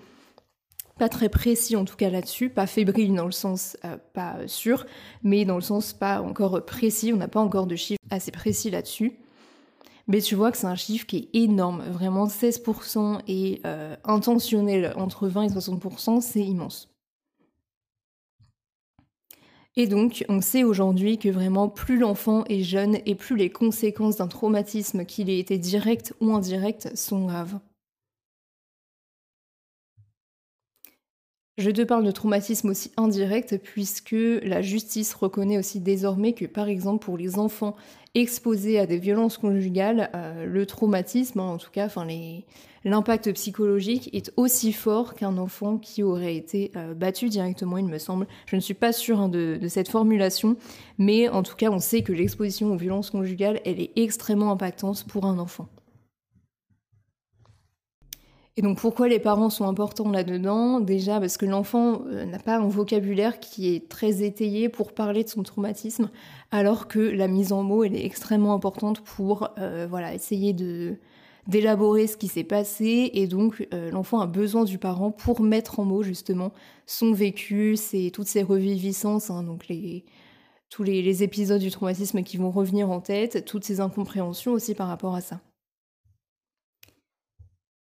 pas 0.97 1.09
très 1.09 1.27
précis 1.27 1.75
en 1.75 1.83
tout 1.83 1.97
cas 1.97 2.09
là-dessus, 2.09 2.49
pas 2.49 2.65
fébrile 2.65 3.13
dans 3.13 3.25
le 3.25 3.33
sens 3.33 3.75
euh, 3.83 3.97
pas 4.13 4.37
sûr, 4.47 4.85
mais 5.21 5.43
dans 5.43 5.55
le 5.55 5.61
sens 5.61 5.91
pas 5.91 6.21
encore 6.21 6.63
précis, 6.65 7.11
on 7.13 7.17
n'a 7.17 7.27
pas 7.27 7.41
encore 7.41 7.67
de 7.67 7.75
chiffres 7.75 7.99
assez 8.09 8.31
précis 8.31 8.69
là-dessus. 8.69 9.19
Mais 10.07 10.21
tu 10.21 10.35
vois 10.35 10.51
que 10.51 10.57
c'est 10.57 10.67
un 10.67 10.75
chiffre 10.75 11.07
qui 11.07 11.17
est 11.17 11.29
énorme, 11.39 11.83
vraiment 11.89 12.27
16% 12.27 13.21
et 13.27 13.61
intentionnel 14.03 14.93
entre 14.97 15.27
20 15.27 15.43
et 15.43 15.47
60%, 15.47 16.21
c'est 16.21 16.41
immense. 16.41 16.89
Et 19.75 19.87
donc, 19.87 20.23
on 20.29 20.39
sait 20.39 20.63
aujourd'hui 20.63 21.17
que 21.17 21.27
vraiment, 21.27 21.67
plus 21.67 21.97
l'enfant 21.97 22.45
est 22.45 22.61
jeune 22.61 22.99
et 23.05 23.13
plus 23.13 23.35
les 23.35 23.49
conséquences 23.49 24.17
d'un 24.17 24.27
traumatisme, 24.27 25.05
qu'il 25.05 25.29
ait 25.29 25.39
été 25.39 25.57
direct 25.57 26.13
ou 26.21 26.33
indirect, 26.33 26.95
sont 26.95 27.25
graves. 27.25 27.59
Je 31.57 31.71
te 31.71 31.83
parle 31.83 32.03
de 32.03 32.11
traumatisme 32.11 32.71
aussi 32.71 32.91
indirect 32.97 33.57
puisque 33.63 34.13
la 34.43 34.61
justice 34.61 35.13
reconnaît 35.13 35.57
aussi 35.57 35.79
désormais 35.79 36.33
que 36.33 36.43
par 36.43 36.67
exemple 36.67 37.05
pour 37.05 37.17
les 37.17 37.39
enfants 37.39 37.77
exposés 38.13 38.77
à 38.77 38.85
des 38.85 38.97
violences 38.97 39.37
conjugales, 39.37 40.09
euh, 40.15 40.45
le 40.45 40.65
traumatisme, 40.65 41.39
hein, 41.39 41.51
en 41.51 41.57
tout 41.57 41.71
cas, 41.71 41.87
l'impact 42.83 43.31
psychologique 43.33 44.09
est 44.13 44.33
aussi 44.35 44.73
fort 44.73 45.13
qu'un 45.13 45.37
enfant 45.37 45.77
qui 45.77 46.03
aurait 46.03 46.35
été 46.35 46.71
euh, 46.75 46.93
battu 46.93 47.29
directement, 47.29 47.77
il 47.77 47.85
me 47.85 47.99
semble. 47.99 48.27
Je 48.47 48.57
ne 48.57 48.61
suis 48.61 48.73
pas 48.73 48.91
sûre 48.91 49.21
hein, 49.21 49.29
de, 49.29 49.57
de, 49.61 49.67
cette 49.69 49.87
formulation, 49.87 50.57
mais 50.97 51.29
en 51.29 51.41
tout 51.41 51.55
cas, 51.55 51.69
on 51.69 51.79
sait 51.79 52.01
que 52.01 52.11
l'exposition 52.11 52.73
aux 52.73 52.77
violences 52.77 53.11
conjugales, 53.11 53.61
elle 53.63 53.79
est 53.79 53.91
extrêmement 53.95 54.51
impactante 54.51 55.05
pour 55.07 55.25
un 55.25 55.39
enfant. 55.39 55.69
Et 58.57 58.61
donc 58.61 58.79
pourquoi 58.79 59.09
les 59.09 59.19
parents 59.19 59.49
sont 59.49 59.67
importants 59.67 60.09
là-dedans? 60.09 60.79
Déjà 60.79 61.19
parce 61.19 61.35
que 61.37 61.45
l'enfant 61.45 62.03
euh, 62.07 62.25
n'a 62.25 62.39
pas 62.39 62.55
un 62.57 62.67
vocabulaire 62.67 63.41
qui 63.41 63.75
est 63.75 63.89
très 63.89 64.23
étayé 64.23 64.69
pour 64.69 64.93
parler 64.93 65.25
de 65.25 65.29
son 65.29 65.43
traumatisme, 65.43 66.09
alors 66.51 66.87
que 66.87 66.99
la 66.99 67.27
mise 67.27 67.51
en 67.51 67.63
mots, 67.63 67.83
elle 67.83 67.95
est 67.95 68.05
extrêmement 68.05 68.53
importante 68.53 69.01
pour 69.01 69.49
euh, 69.59 69.87
voilà, 69.89 70.13
essayer 70.13 70.53
de 70.53 70.97
d'élaborer 71.47 72.07
ce 72.07 72.17
qui 72.17 72.27
s'est 72.27 72.43
passé. 72.45 73.11
Et 73.13 73.27
donc 73.27 73.67
euh, 73.73 73.91
l'enfant 73.91 74.19
a 74.21 74.25
besoin 74.25 74.63
du 74.63 74.77
parent 74.77 75.11
pour 75.11 75.41
mettre 75.41 75.79
en 75.79 75.85
mots 75.85 76.01
justement 76.01 76.53
son 76.87 77.11
vécu, 77.11 77.75
c'est 77.75 78.09
toutes 78.11 78.27
ses 78.27 78.41
reviviscences, 78.41 79.29
hein, 79.29 79.43
donc 79.43 79.67
les, 79.67 80.05
tous 80.69 80.83
les, 80.83 81.01
les 81.01 81.23
épisodes 81.23 81.61
du 81.61 81.71
traumatisme 81.71 82.23
qui 82.23 82.37
vont 82.37 82.51
revenir 82.51 82.89
en 82.89 83.01
tête, 83.01 83.45
toutes 83.45 83.65
ces 83.65 83.79
incompréhensions 83.81 84.53
aussi 84.53 84.75
par 84.75 84.87
rapport 84.87 85.13
à 85.13 85.21
ça. 85.21 85.41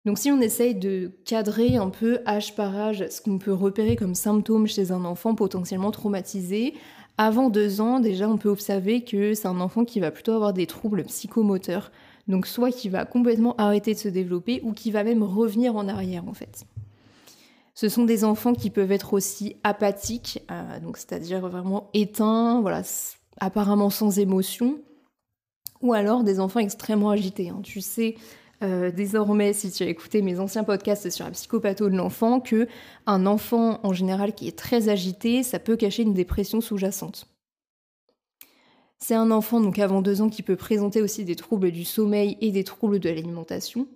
Donc 0.05 0.17
si 0.17 0.31
on 0.31 0.41
essaye 0.41 0.75
de 0.75 1.11
cadrer 1.25 1.77
un 1.77 1.89
peu 1.89 2.19
âge 2.27 2.55
par 2.55 2.75
âge 2.75 3.05
ce 3.09 3.21
qu'on 3.21 3.37
peut 3.37 3.53
repérer 3.53 3.95
comme 3.95 4.15
symptômes 4.15 4.67
chez 4.67 4.91
un 4.91 5.05
enfant 5.05 5.33
potentiellement 5.33 5.91
traumatisé, 5.91 6.73
avant 7.17 7.49
deux 7.49 7.79
ans 7.79 7.99
déjà 7.99 8.27
on 8.27 8.37
peut 8.37 8.49
observer 8.49 9.03
que 9.03 9.33
c'est 9.33 9.47
un 9.47 9.61
enfant 9.61 9.85
qui 9.85 9.99
va 9.99 10.11
plutôt 10.11 10.33
avoir 10.33 10.51
des 10.51 10.67
troubles 10.67 11.03
psychomoteurs, 11.05 11.91
donc 12.27 12.47
soit 12.47 12.71
qui 12.71 12.89
va 12.89 13.05
complètement 13.05 13.55
arrêter 13.55 13.93
de 13.93 13.99
se 13.99 14.09
développer 14.09 14.59
ou 14.63 14.73
qui 14.73 14.91
va 14.91 15.03
même 15.03 15.23
revenir 15.23 15.75
en 15.75 15.87
arrière 15.87 16.27
en 16.27 16.33
fait. 16.33 16.65
Ce 17.75 17.89
sont 17.89 18.05
des 18.05 18.23
enfants 18.23 18.53
qui 18.53 18.69
peuvent 18.69 18.91
être 18.91 19.13
aussi 19.13 19.55
apathiques, 19.63 20.43
euh, 20.51 20.79
donc 20.79 20.97
c'est-à-dire 20.97 21.39
vraiment 21.39 21.89
éteints, 21.93 22.61
voilà, 22.61 22.83
apparemment 23.39 23.89
sans 23.89 24.19
émotion, 24.19 24.79
ou 25.81 25.93
alors 25.93 26.23
des 26.23 26.39
enfants 26.39 26.59
extrêmement 26.59 27.09
agités. 27.09 27.49
Hein. 27.49 27.61
Tu 27.63 27.81
sais, 27.81 28.15
euh, 28.63 28.91
désormais, 28.91 29.53
si 29.53 29.71
tu 29.71 29.83
as 29.83 29.87
écouté 29.87 30.21
mes 30.21 30.39
anciens 30.39 30.63
podcasts 30.63 31.09
sur 31.09 31.25
la 31.25 31.31
psychopatho 31.31 31.89
de 31.89 31.95
l'enfant, 31.95 32.39
que 32.39 32.67
un 33.05 33.25
enfant 33.25 33.79
en 33.83 33.93
général 33.93 34.33
qui 34.33 34.47
est 34.47 34.57
très 34.57 34.89
agité, 34.89 35.43
ça 35.43 35.59
peut 35.59 35.75
cacher 35.75 36.03
une 36.03 36.13
dépression 36.13 36.61
sous-jacente. 36.61 37.27
C'est 38.99 39.15
un 39.15 39.31
enfant 39.31 39.59
donc 39.59 39.79
avant 39.79 40.01
deux 40.01 40.21
ans 40.21 40.29
qui 40.29 40.43
peut 40.43 40.55
présenter 40.55 41.01
aussi 41.01 41.25
des 41.25 41.35
troubles 41.35 41.71
du 41.71 41.83
sommeil 41.83 42.37
et 42.39 42.51
des 42.51 42.63
troubles 42.63 42.99
de 42.99 43.09
l'alimentation, 43.09 43.87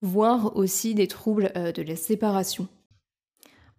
voire 0.00 0.56
aussi 0.56 0.94
des 0.94 1.08
troubles 1.08 1.50
euh, 1.56 1.72
de 1.72 1.82
la 1.82 1.96
séparation. 1.96 2.68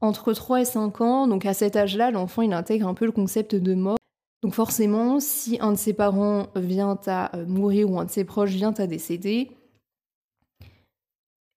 Entre 0.01 0.33
3 0.33 0.61
et 0.61 0.65
5 0.65 1.01
ans, 1.01 1.27
donc 1.27 1.45
à 1.45 1.53
cet 1.53 1.75
âge-là, 1.77 2.11
l'enfant 2.11 2.41
il 2.41 2.51
intègre 2.51 2.87
un 2.87 2.93
peu 2.93 3.05
le 3.05 3.11
concept 3.11 3.55
de 3.55 3.73
mort 3.73 3.98
donc 4.41 4.53
forcément, 4.53 5.19
si 5.19 5.57
un 5.59 5.73
de 5.73 5.77
ses 5.77 5.93
parents 5.93 6.47
vient 6.55 6.97
à 7.07 7.35
euh, 7.35 7.45
mourir 7.45 7.91
ou 7.91 7.99
un 7.99 8.05
de 8.05 8.09
ses 8.09 8.23
proches 8.23 8.51
vient 8.51 8.73
à 8.77 8.87
décéder, 8.87 9.51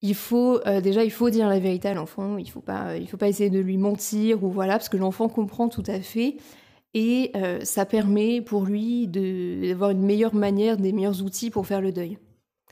il 0.01 0.17
faut 0.17 0.59
euh, 0.67 0.81
déjà 0.81 1.05
il 1.05 1.13
faut 1.13 1.31
dire 1.31 1.49
la 1.49 1.61
vérité 1.61 1.89
à 1.89 1.95
l'enfant. 1.95 2.39
Il 2.39 2.51
faut 2.51 2.61
pas 2.61 2.89
euh, 2.89 2.99
il 2.99 3.09
faut 3.09 3.17
pas 3.17 3.29
essayer 3.29 3.51
de 3.51 3.61
lui 3.61 3.79
mentir 3.79 4.43
ou 4.43 4.51
voilà 4.51 4.75
parce 4.75 4.89
que 4.89 4.97
l'enfant 4.97 5.29
comprend 5.29 5.69
tout 5.69 5.85
à 5.87 6.01
fait 6.01 6.39
et 6.95 7.33
ça 7.65 7.87
permet 7.87 8.43
pour 8.43 8.67
lui 8.67 9.09
d'avoir 9.09 9.91
une 9.91 10.03
meilleure 10.03 10.35
manière, 10.35 10.77
des 10.77 10.93
meilleurs 10.93 11.23
outils 11.23 11.49
pour 11.49 11.67
faire 11.67 11.81
le 11.81 11.91
deuil. 11.91 12.19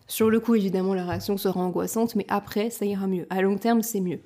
Sur 0.09 0.29
le 0.29 0.41
coup, 0.41 0.55
évidemment, 0.55 0.93
la 0.93 1.07
réaction 1.07 1.39
sera 1.39 1.59
angoissante, 1.61 2.17
mais 2.17 2.27
après, 2.29 2.69
ça 2.69 2.85
ira 2.85 3.07
mieux. 3.07 3.27
À 3.31 3.41
long 3.41 3.57
terme, 3.57 3.81
c'est 3.83 4.01
mieux. 4.01 4.21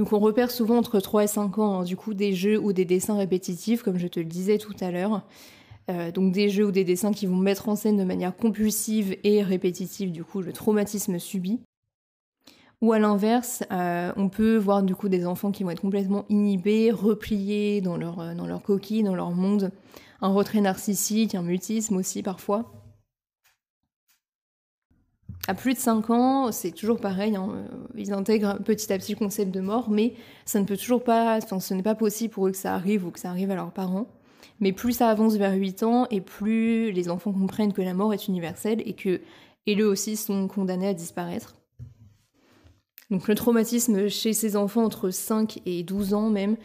Donc 0.00 0.14
on 0.14 0.18
repère 0.18 0.50
souvent 0.50 0.78
entre 0.78 0.98
3 0.98 1.24
et 1.24 1.26
5 1.26 1.58
ans, 1.58 1.80
hein, 1.80 1.84
du 1.84 1.94
coup, 1.94 2.14
des 2.14 2.32
jeux 2.32 2.58
ou 2.58 2.72
des 2.72 2.86
dessins 2.86 3.18
répétitifs, 3.18 3.82
comme 3.82 3.98
je 3.98 4.06
te 4.06 4.18
le 4.18 4.24
disais 4.24 4.56
tout 4.56 4.72
à 4.80 4.90
l'heure. 4.90 5.26
Euh, 5.90 6.10
donc 6.10 6.32
des 6.32 6.48
jeux 6.48 6.64
ou 6.64 6.70
des 6.70 6.84
dessins 6.84 7.12
qui 7.12 7.26
vont 7.26 7.36
mettre 7.36 7.68
en 7.68 7.76
scène 7.76 7.98
de 7.98 8.04
manière 8.04 8.34
compulsive 8.34 9.18
et 9.24 9.42
répétitive, 9.42 10.10
du 10.10 10.24
coup, 10.24 10.40
le 10.40 10.54
traumatisme 10.54 11.18
subi. 11.18 11.60
Ou 12.80 12.94
à 12.94 12.98
l'inverse, 12.98 13.62
euh, 13.72 14.10
on 14.16 14.30
peut 14.30 14.56
voir 14.56 14.82
du 14.82 14.94
coup 14.94 15.10
des 15.10 15.26
enfants 15.26 15.50
qui 15.50 15.64
vont 15.64 15.70
être 15.70 15.82
complètement 15.82 16.24
inhibés, 16.30 16.90
repliés 16.90 17.82
dans 17.82 17.98
leur, 17.98 18.20
euh, 18.20 18.34
dans 18.34 18.46
leur 18.46 18.62
coquille, 18.62 19.02
dans 19.02 19.14
leur 19.14 19.32
monde, 19.32 19.70
un 20.22 20.32
retrait 20.32 20.62
narcissique, 20.62 21.34
un 21.34 21.42
mutisme 21.42 21.96
aussi 21.96 22.22
parfois. 22.22 22.72
À 25.48 25.54
plus 25.54 25.74
de 25.74 25.78
5 25.78 26.10
ans, 26.10 26.52
c'est 26.52 26.70
toujours 26.70 27.00
pareil, 27.00 27.34
hein, 27.34 27.48
euh, 27.54 27.66
ils 27.96 28.12
intègrent 28.12 28.58
petit 28.62 28.92
à 28.92 28.98
petit 28.98 29.12
le 29.12 29.18
concept 29.18 29.50
de 29.50 29.60
mort, 29.60 29.90
mais 29.90 30.14
ça 30.44 30.60
ne 30.60 30.64
peut 30.64 30.76
toujours 30.76 31.02
pas, 31.02 31.38
enfin, 31.38 31.60
ce 31.60 31.72
n'est 31.74 31.82
pas 31.82 31.94
possible 31.94 32.32
pour 32.32 32.46
eux 32.46 32.50
que 32.50 32.58
ça 32.58 32.74
arrive 32.74 33.06
ou 33.06 33.10
que 33.10 33.18
ça 33.18 33.30
arrive 33.30 33.50
à 33.50 33.54
leurs 33.54 33.72
parents. 33.72 34.06
Mais 34.60 34.72
plus 34.72 34.92
ça 34.92 35.08
avance 35.08 35.36
vers 35.36 35.54
8 35.54 35.82
ans, 35.82 36.06
et 36.10 36.20
plus 36.20 36.92
les 36.92 37.08
enfants 37.08 37.32
comprennent 37.32 37.72
que 37.72 37.82
la 37.82 37.94
mort 37.94 38.12
est 38.12 38.28
universelle 38.28 38.82
et 38.84 38.92
que 38.92 39.20
eux 39.68 39.86
aussi 39.86 40.16
sont 40.16 40.48
condamnés 40.48 40.88
à 40.88 40.94
disparaître. 40.94 41.54
Donc 43.10 43.28
le 43.28 43.34
traumatisme 43.34 44.08
chez 44.08 44.32
ces 44.32 44.56
enfants 44.56 44.84
entre 44.84 45.10
5 45.10 45.60
et 45.66 45.82
12 45.82 46.14
ans 46.14 46.30
même, 46.30 46.56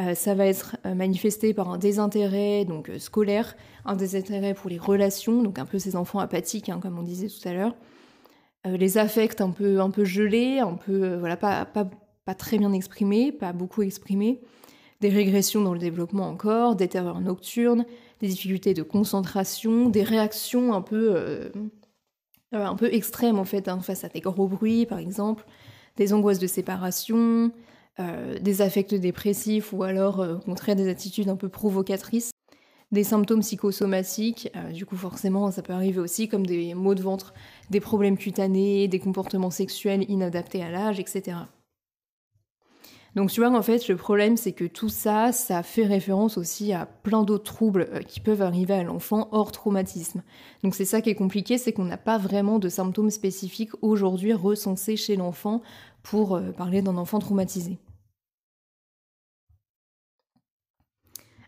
euh, 0.00 0.14
ça 0.14 0.34
va 0.34 0.46
être 0.46 0.76
euh, 0.86 0.94
manifesté 0.94 1.54
par 1.54 1.68
un 1.68 1.78
désintérêt 1.78 2.64
donc 2.64 2.90
scolaire, 2.98 3.56
un 3.84 3.94
désintérêt 3.94 4.54
pour 4.54 4.70
les 4.70 4.78
relations, 4.78 5.42
donc 5.42 5.58
un 5.58 5.66
peu 5.66 5.78
ces 5.78 5.96
enfants 5.96 6.18
apathiques, 6.18 6.68
hein, 6.68 6.80
comme 6.80 6.98
on 6.98 7.02
disait 7.02 7.28
tout 7.28 7.48
à 7.48 7.52
l'heure, 7.52 7.74
les 8.64 8.98
affects 8.98 9.40
un 9.40 9.50
peu, 9.50 9.80
un 9.80 9.90
peu 9.90 10.04
gelés, 10.04 10.60
un 10.60 10.74
peu, 10.74 11.04
euh, 11.04 11.18
voilà, 11.18 11.36
pas, 11.36 11.64
pas, 11.64 11.88
pas, 12.24 12.34
très 12.34 12.58
bien 12.58 12.72
exprimés, 12.72 13.32
pas 13.32 13.52
beaucoup 13.52 13.82
exprimés, 13.82 14.40
des 15.00 15.08
régressions 15.08 15.62
dans 15.62 15.72
le 15.72 15.80
développement 15.80 16.28
encore, 16.28 16.76
des 16.76 16.88
terreurs 16.88 17.20
nocturnes, 17.20 17.84
des 18.20 18.28
difficultés 18.28 18.74
de 18.74 18.82
concentration, 18.82 19.88
des 19.88 20.04
réactions 20.04 20.74
un 20.74 20.82
peu, 20.82 21.14
euh, 21.16 21.50
un 22.52 22.76
peu 22.76 22.92
extrêmes 22.92 23.38
en 23.38 23.44
fait, 23.44 23.68
hein, 23.68 23.80
face 23.80 24.04
à 24.04 24.08
des 24.08 24.20
gros 24.20 24.46
bruits 24.46 24.86
par 24.86 24.98
exemple, 24.98 25.44
des 25.96 26.12
angoisses 26.12 26.38
de 26.38 26.46
séparation, 26.46 27.50
des 28.40 28.62
affects 28.62 28.94
dépressifs 28.94 29.74
ou 29.74 29.82
alors 29.82 30.20
au 30.20 30.38
contraire 30.38 30.76
des 30.76 30.88
attitudes 30.88 31.28
un 31.28 31.36
peu 31.36 31.50
provocatrices 31.50 32.31
des 32.92 33.04
symptômes 33.04 33.40
psychosomatiques. 33.40 34.50
Euh, 34.54 34.70
du 34.70 34.86
coup, 34.86 34.96
forcément, 34.96 35.50
ça 35.50 35.62
peut 35.62 35.72
arriver 35.72 35.98
aussi 35.98 36.28
comme 36.28 36.46
des 36.46 36.74
maux 36.74 36.94
de 36.94 37.02
ventre, 37.02 37.34
des 37.70 37.80
problèmes 37.80 38.16
cutanés, 38.16 38.86
des 38.86 39.00
comportements 39.00 39.50
sexuels 39.50 40.04
inadaptés 40.08 40.62
à 40.62 40.70
l'âge, 40.70 41.00
etc. 41.00 41.38
Donc 43.14 43.30
tu 43.30 43.40
vois, 43.40 43.50
en 43.50 43.62
fait, 43.62 43.88
le 43.88 43.96
problème, 43.96 44.36
c'est 44.36 44.52
que 44.52 44.64
tout 44.64 44.88
ça, 44.88 45.32
ça 45.32 45.62
fait 45.62 45.84
référence 45.84 46.38
aussi 46.38 46.72
à 46.72 46.86
plein 46.86 47.24
d'autres 47.24 47.44
troubles 47.44 47.88
euh, 47.92 48.00
qui 48.00 48.20
peuvent 48.20 48.40
arriver 48.40 48.74
à 48.74 48.82
l'enfant 48.82 49.28
hors 49.32 49.52
traumatisme. 49.52 50.22
Donc 50.62 50.74
c'est 50.74 50.86
ça 50.86 51.02
qui 51.02 51.10
est 51.10 51.14
compliqué, 51.14 51.58
c'est 51.58 51.72
qu'on 51.72 51.84
n'a 51.84 51.98
pas 51.98 52.16
vraiment 52.16 52.58
de 52.58 52.70
symptômes 52.70 53.10
spécifiques 53.10 53.72
aujourd'hui 53.82 54.32
recensés 54.32 54.96
chez 54.96 55.16
l'enfant 55.16 55.60
pour 56.02 56.36
euh, 56.36 56.52
parler 56.52 56.80
d'un 56.80 56.96
enfant 56.96 57.18
traumatisé. 57.18 57.78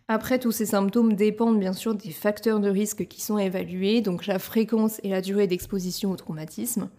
Après, 0.09 0.39
tous 0.39 0.53
ces 0.53 0.67
symptômes 0.67 1.15
dépendent 1.15 1.59
bien 1.59 1.73
sûr 1.73 1.95
des 1.95 2.11
facteurs 2.11 2.61
de 2.61 2.69
risque 2.69 3.07
qui 3.07 3.23
sont 3.23 3.39
évalués, 3.39 4.03
donc 4.03 4.27
la 4.27 4.39
fréquence 4.39 5.01
et 5.03 5.09
la 5.09 5.23
durée 5.23 5.47
d'exposition 5.47 6.11
au 6.11 6.17
traumatisme. 6.17 6.91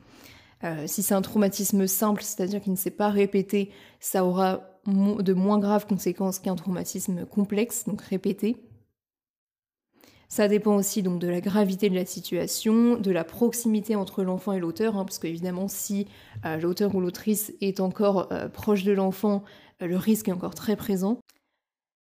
Euh, 0.64 0.88
si 0.88 1.04
c'est 1.04 1.14
un 1.14 1.22
traumatisme 1.22 1.86
simple, 1.86 2.24
c'est-à-dire 2.24 2.62
qu'il 2.62 2.72
ne 2.72 2.78
s'est 2.78 2.90
pas 2.90 3.10
répété, 3.10 3.70
ça 4.00 4.26
aura 4.26 4.62
de 4.88 5.34
moins 5.34 5.60
graves 5.60 5.86
conséquences 5.86 6.40
qu'un 6.40 6.56
traumatisme 6.56 7.26
complexe, 7.26 7.86
donc 7.86 8.02
répété. 8.02 8.58
Ça 10.28 10.48
dépend 10.48 10.76
aussi 10.76 11.04
donc 11.04 11.20
de 11.20 11.28
la 11.28 11.42
gravité 11.42 11.90
de 11.90 11.96
la 11.96 12.06
situation, 12.06 12.96
de 12.96 13.12
la 13.12 13.24
proximité 13.24 13.96
entre 13.96 14.24
l'enfant 14.24 14.54
et 14.54 14.60
l'auteur, 14.60 14.98
hein, 14.98 15.06
parce 15.06 15.20
qu'évidemment 15.20 15.68
si 15.68 16.08
euh, 16.46 16.58
l'auteur 16.58 16.96
ou 16.96 17.02
l'autrice 17.02 17.54
est 17.62 17.80
encore 17.80 18.32
euh, 18.32 18.50
proche 18.50 18.84
de 18.84 18.92
l'enfant, 18.92 19.44
le 19.80 19.98
risque 19.98 20.28
est 20.28 20.34
encore 20.34 20.56
très 20.56 20.76
présent. 20.76 21.20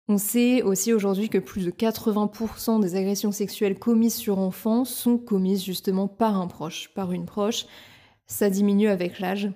On 0.08 0.18
sait 0.18 0.62
aussi 0.62 0.92
aujourd'hui 0.92 1.28
que 1.28 1.38
plus 1.38 1.64
de 1.64 1.70
80% 1.70 2.80
des 2.80 2.96
agressions 2.96 3.32
sexuelles 3.32 3.78
commises 3.78 4.16
sur 4.16 4.38
enfants 4.38 4.84
sont 4.84 5.16
commises 5.16 5.64
justement 5.64 6.08
par 6.08 6.40
un 6.40 6.48
proche, 6.48 6.90
par 6.94 7.12
une 7.12 7.24
proche. 7.24 7.66
Ça 8.26 8.50
diminue 8.50 8.88
avec 8.88 9.20
l'âge. 9.20 9.50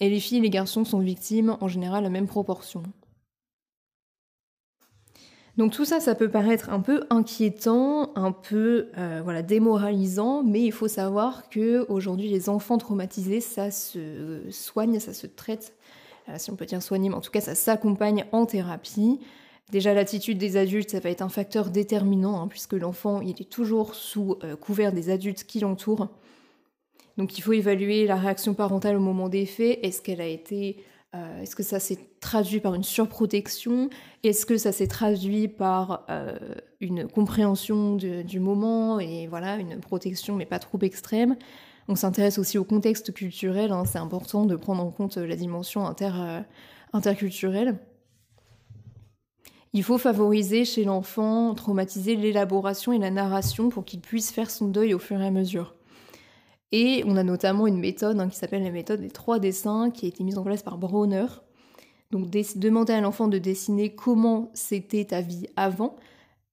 Et 0.00 0.08
les 0.08 0.18
filles 0.18 0.38
et 0.38 0.42
les 0.42 0.50
garçons 0.50 0.84
sont 0.84 0.98
victimes 0.98 1.56
en 1.60 1.68
général 1.68 1.98
à 1.98 2.02
la 2.02 2.10
même 2.10 2.26
proportion. 2.26 2.82
Donc 5.56 5.72
tout 5.72 5.84
ça, 5.84 6.00
ça 6.00 6.14
peut 6.14 6.30
paraître 6.30 6.70
un 6.70 6.80
peu 6.80 7.04
inquiétant, 7.10 8.12
un 8.16 8.32
peu 8.32 8.88
euh, 8.96 9.20
voilà 9.22 9.42
démoralisant, 9.42 10.42
mais 10.42 10.62
il 10.62 10.72
faut 10.72 10.88
savoir 10.88 11.48
que 11.50 11.84
aujourd'hui 11.88 12.28
les 12.28 12.48
enfants 12.48 12.78
traumatisés, 12.78 13.40
ça 13.40 13.70
se 13.70 14.40
soigne, 14.50 14.98
ça 15.00 15.12
se 15.12 15.26
traite, 15.26 15.74
euh, 16.28 16.36
si 16.38 16.50
on 16.50 16.56
peut 16.56 16.66
dire 16.66 16.82
soigner, 16.82 17.10
mais 17.10 17.14
en 17.14 17.20
tout 17.20 17.30
cas 17.30 17.42
ça 17.42 17.54
s'accompagne 17.54 18.24
en 18.32 18.46
thérapie. 18.46 19.20
Déjà, 19.72 19.94
l'attitude 19.94 20.38
des 20.38 20.56
adultes, 20.56 20.90
ça 20.90 21.00
va 21.00 21.10
être 21.10 21.22
un 21.22 21.28
facteur 21.28 21.70
déterminant, 21.70 22.40
hein, 22.40 22.48
puisque 22.48 22.72
l'enfant, 22.72 23.20
il 23.20 23.40
est 23.40 23.50
toujours 23.50 23.94
sous 23.94 24.36
euh, 24.42 24.56
couvert 24.56 24.92
des 24.92 25.10
adultes 25.10 25.44
qui 25.44 25.60
l'entourent. 25.60 26.08
Donc, 27.16 27.38
il 27.38 27.42
faut 27.42 27.52
évaluer 27.52 28.06
la 28.06 28.16
réaction 28.16 28.54
parentale 28.54 28.96
au 28.96 29.00
moment 29.00 29.28
des 29.28 29.46
faits. 29.46 29.78
Est-ce 29.82 30.02
qu'elle 30.02 30.20
a 30.20 30.26
été, 30.26 30.82
euh, 31.14 31.42
est-ce 31.42 31.54
que 31.54 31.62
ça 31.62 31.78
s'est 31.78 31.98
traduit 32.20 32.58
par 32.58 32.74
une 32.74 32.82
surprotection? 32.82 33.90
Est-ce 34.24 34.44
que 34.44 34.56
ça 34.56 34.72
s'est 34.72 34.88
traduit 34.88 35.46
par 35.46 36.04
euh, 36.10 36.36
une 36.80 37.06
compréhension 37.06 37.94
du 37.94 38.40
moment 38.40 38.98
et 38.98 39.28
voilà 39.28 39.56
une 39.56 39.78
protection, 39.78 40.34
mais 40.34 40.46
pas 40.46 40.58
trop 40.58 40.78
extrême? 40.80 41.36
On 41.86 41.94
s'intéresse 41.94 42.38
aussi 42.38 42.58
au 42.58 42.64
contexte 42.64 43.12
culturel. 43.12 43.70
Hein. 43.70 43.84
C'est 43.84 43.98
important 43.98 44.46
de 44.46 44.56
prendre 44.56 44.82
en 44.82 44.90
compte 44.90 45.16
la 45.16 45.36
dimension 45.36 45.86
inter, 45.86 46.42
interculturelle. 46.92 47.78
Il 49.72 49.84
faut 49.84 49.98
favoriser 49.98 50.64
chez 50.64 50.84
l'enfant 50.84 51.54
traumatisé 51.54 52.16
l'élaboration 52.16 52.92
et 52.92 52.98
la 52.98 53.10
narration 53.10 53.68
pour 53.68 53.84
qu'il 53.84 54.00
puisse 54.00 54.32
faire 54.32 54.50
son 54.50 54.66
deuil 54.66 54.94
au 54.94 54.98
fur 54.98 55.20
et 55.20 55.26
à 55.26 55.30
mesure. 55.30 55.74
Et 56.72 57.02
on 57.06 57.16
a 57.16 57.22
notamment 57.22 57.66
une 57.66 57.78
méthode 57.78 58.18
hein, 58.18 58.28
qui 58.28 58.36
s'appelle 58.36 58.62
la 58.62 58.70
méthode 58.70 59.00
des 59.00 59.10
trois 59.10 59.38
dessins 59.38 59.90
qui 59.90 60.06
a 60.06 60.08
été 60.08 60.24
mise 60.24 60.38
en 60.38 60.44
place 60.44 60.62
par 60.62 60.78
Brauner. 60.78 61.26
Donc 62.10 62.28
demander 62.30 62.92
à 62.92 63.00
l'enfant 63.00 63.28
de 63.28 63.38
dessiner 63.38 63.94
comment 63.94 64.50
c'était 64.54 65.04
ta 65.04 65.20
vie 65.20 65.46
avant. 65.56 65.96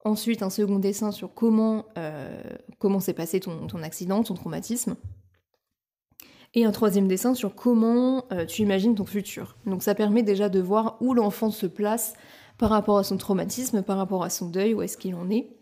Ensuite 0.06 0.44
un 0.44 0.50
second 0.50 0.80
dessin 0.80 1.12
sur 1.12 1.34
comment 1.34 1.86
euh, 1.98 2.42
comment 2.78 3.00
s'est 3.00 3.14
passé 3.14 3.40
ton, 3.40 3.68
accident, 3.82 4.24
ton 4.24 4.36
traumatisme. 4.36 4.96
Et 6.54 6.66
un 6.66 6.72
troisième 6.72 7.08
dessin 7.08 7.34
sur 7.34 7.56
comment 7.56 8.26
euh, 8.32 8.46
tu 8.46 8.62
imagines 8.62 8.96
ton 8.96 9.06
futur. 9.06 9.58
Donc 9.66 9.84
ça 9.84 9.96
permet 9.96 10.24
déjà 10.24 10.50
de 10.50 10.60
voir 10.60 10.98
où 11.02 11.14
l'enfant 11.14 11.52
se 11.52 11.66
place 11.66 12.14
par 12.58 12.70
rapport 12.70 12.98
à 12.98 13.04
son 13.04 13.18
traumatisme, 13.18 13.84
par 13.84 13.98
rapport 13.98 14.24
à 14.24 14.30
son 14.30 14.50
deuil, 14.50 14.74
où 14.74 14.82
est-ce 14.82 14.98
qu'il 14.98 15.16
en 15.16 15.30
est. 15.30 15.58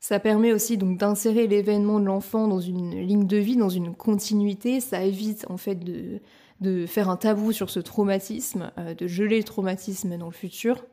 Ça 0.00 0.18
permet 0.18 0.52
aussi 0.52 0.78
donc 0.78 0.98
d'insérer 0.98 1.46
l'événement 1.46 2.00
de 2.00 2.06
l'enfant 2.06 2.48
dans 2.48 2.60
une 2.60 3.00
ligne 3.00 3.26
de 3.26 3.36
vie, 3.36 3.56
dans 3.56 3.68
une 3.68 3.94
continuité. 3.94 4.80
Ça 4.80 5.04
évite 5.04 5.46
en 5.48 5.56
fait 5.56 5.76
de, 5.76 6.86
faire 6.86 7.08
un 7.08 7.16
tabou 7.16 7.52
sur 7.52 7.70
ce 7.70 7.78
traumatisme, 7.78 8.72
euh, 8.78 8.94
de 8.94 9.06
geler 9.06 9.38
le 9.38 9.44
traumatisme 9.44 10.18
dans 10.18 10.26
le 10.26 10.32
futur. 10.32 10.84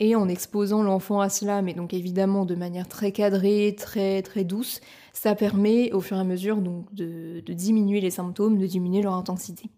Et 0.00 0.14
en 0.14 0.28
exposant 0.28 0.82
l'enfant 0.82 1.20
à 1.20 1.28
cela, 1.28 1.60
mais 1.60 1.74
donc 1.74 1.92
évidemment 1.92 2.46
de 2.46 2.54
manière 2.54 2.88
très 2.88 3.12
cadrée, 3.12 3.74
très 3.76 4.22
très 4.22 4.44
douce, 4.44 4.80
ça 5.12 5.34
permet 5.34 5.92
au 5.92 6.00
fur 6.00 6.16
et 6.16 6.20
à 6.20 6.24
mesure 6.24 6.58
donc 6.58 6.94
de 6.94 7.42
diminuer 7.52 8.00
les 8.00 8.10
symptômes, 8.10 8.58
de 8.58 8.66
diminuer 8.66 9.02
leur 9.02 9.14
intensité. 9.14 9.70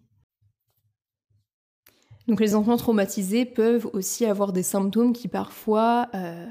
Donc 2.31 2.39
les 2.39 2.55
enfants 2.55 2.77
traumatisés 2.77 3.43
peuvent 3.43 3.89
aussi 3.91 4.25
avoir 4.25 4.53
des 4.53 4.63
symptômes 4.63 5.11
qui 5.11 5.27
parfois 5.27 6.07
euh, 6.15 6.45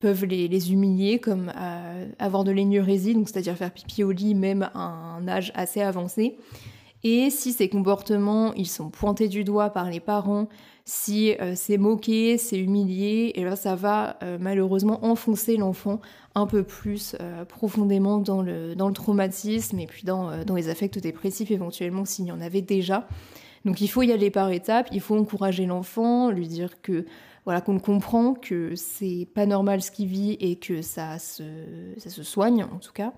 peuvent 0.00 0.24
les, 0.24 0.72
humilier, 0.72 1.20
comme 1.20 1.52
euh, 1.56 2.08
avoir 2.18 2.42
de 2.42 2.50
l'énurésie, 2.50 3.16
c'est-à-dire 3.24 3.56
faire 3.56 3.70
pipi 3.70 4.02
au 4.02 4.10
lit 4.10 4.34
même 4.34 4.68
à 4.74 4.80
un 4.80 5.28
âge 5.28 5.52
assez 5.54 5.80
avancé. 5.80 6.36
Et 7.04 7.30
si 7.30 7.52
ces 7.52 7.68
comportements 7.68 8.52
ils 8.54 8.66
sont 8.66 8.90
pointés 8.90 9.28
du 9.28 9.44
doigt 9.44 9.70
par 9.70 9.88
les 9.88 10.00
parents, 10.00 10.48
si 10.84 11.36
euh, 11.40 11.52
c'est 11.54 11.78
moqué, 11.78 12.36
c'est 12.36 12.58
humilié, 12.58 13.30
et 13.36 13.44
là 13.44 13.54
ça 13.54 13.76
va 13.76 14.18
malheureusement 14.40 15.04
enfoncer 15.04 15.56
l'enfant 15.56 16.00
un 16.34 16.48
peu 16.48 16.64
plus 16.64 17.14
profondément 17.48 18.18
dans 18.18 18.42
le, 18.42 18.74
dans 18.74 18.88
le 18.88 18.94
traumatisme 18.94 19.78
et 19.78 19.86
puis 19.86 20.02
dans, 20.02 20.44
dans 20.44 20.56
les 20.56 20.68
affects 20.68 20.98
dépressifs 20.98 21.52
éventuellement 21.52 22.04
s'il 22.04 22.24
y 22.24 22.32
en 22.32 22.40
avait 22.40 22.60
déjà. 22.60 23.06
Donc 23.64 23.80
il 23.80 23.88
faut 23.88 24.02
y 24.02 24.12
aller 24.12 24.30
par 24.30 24.50
étapes, 24.50 24.88
il 24.92 25.00
faut 25.00 25.16
encourager 25.16 25.66
l'enfant, 25.66 26.30
lui 26.30 26.48
dire 26.48 26.80
que 26.82 27.04
voilà, 27.44 27.60
qu'on 27.60 27.78
comprend 27.80 28.34
que 28.34 28.74
c'est 28.76 29.28
pas 29.34 29.46
normal 29.46 29.82
ce 29.82 29.90
qu'il 29.90 30.08
vit 30.08 30.32
et 30.34 30.56
que 30.56 30.82
ça 30.82 31.18
se, 31.18 31.42
soigne 32.22 32.64
en 32.64 32.78
tout 32.78 32.92
cas. 32.92 33.12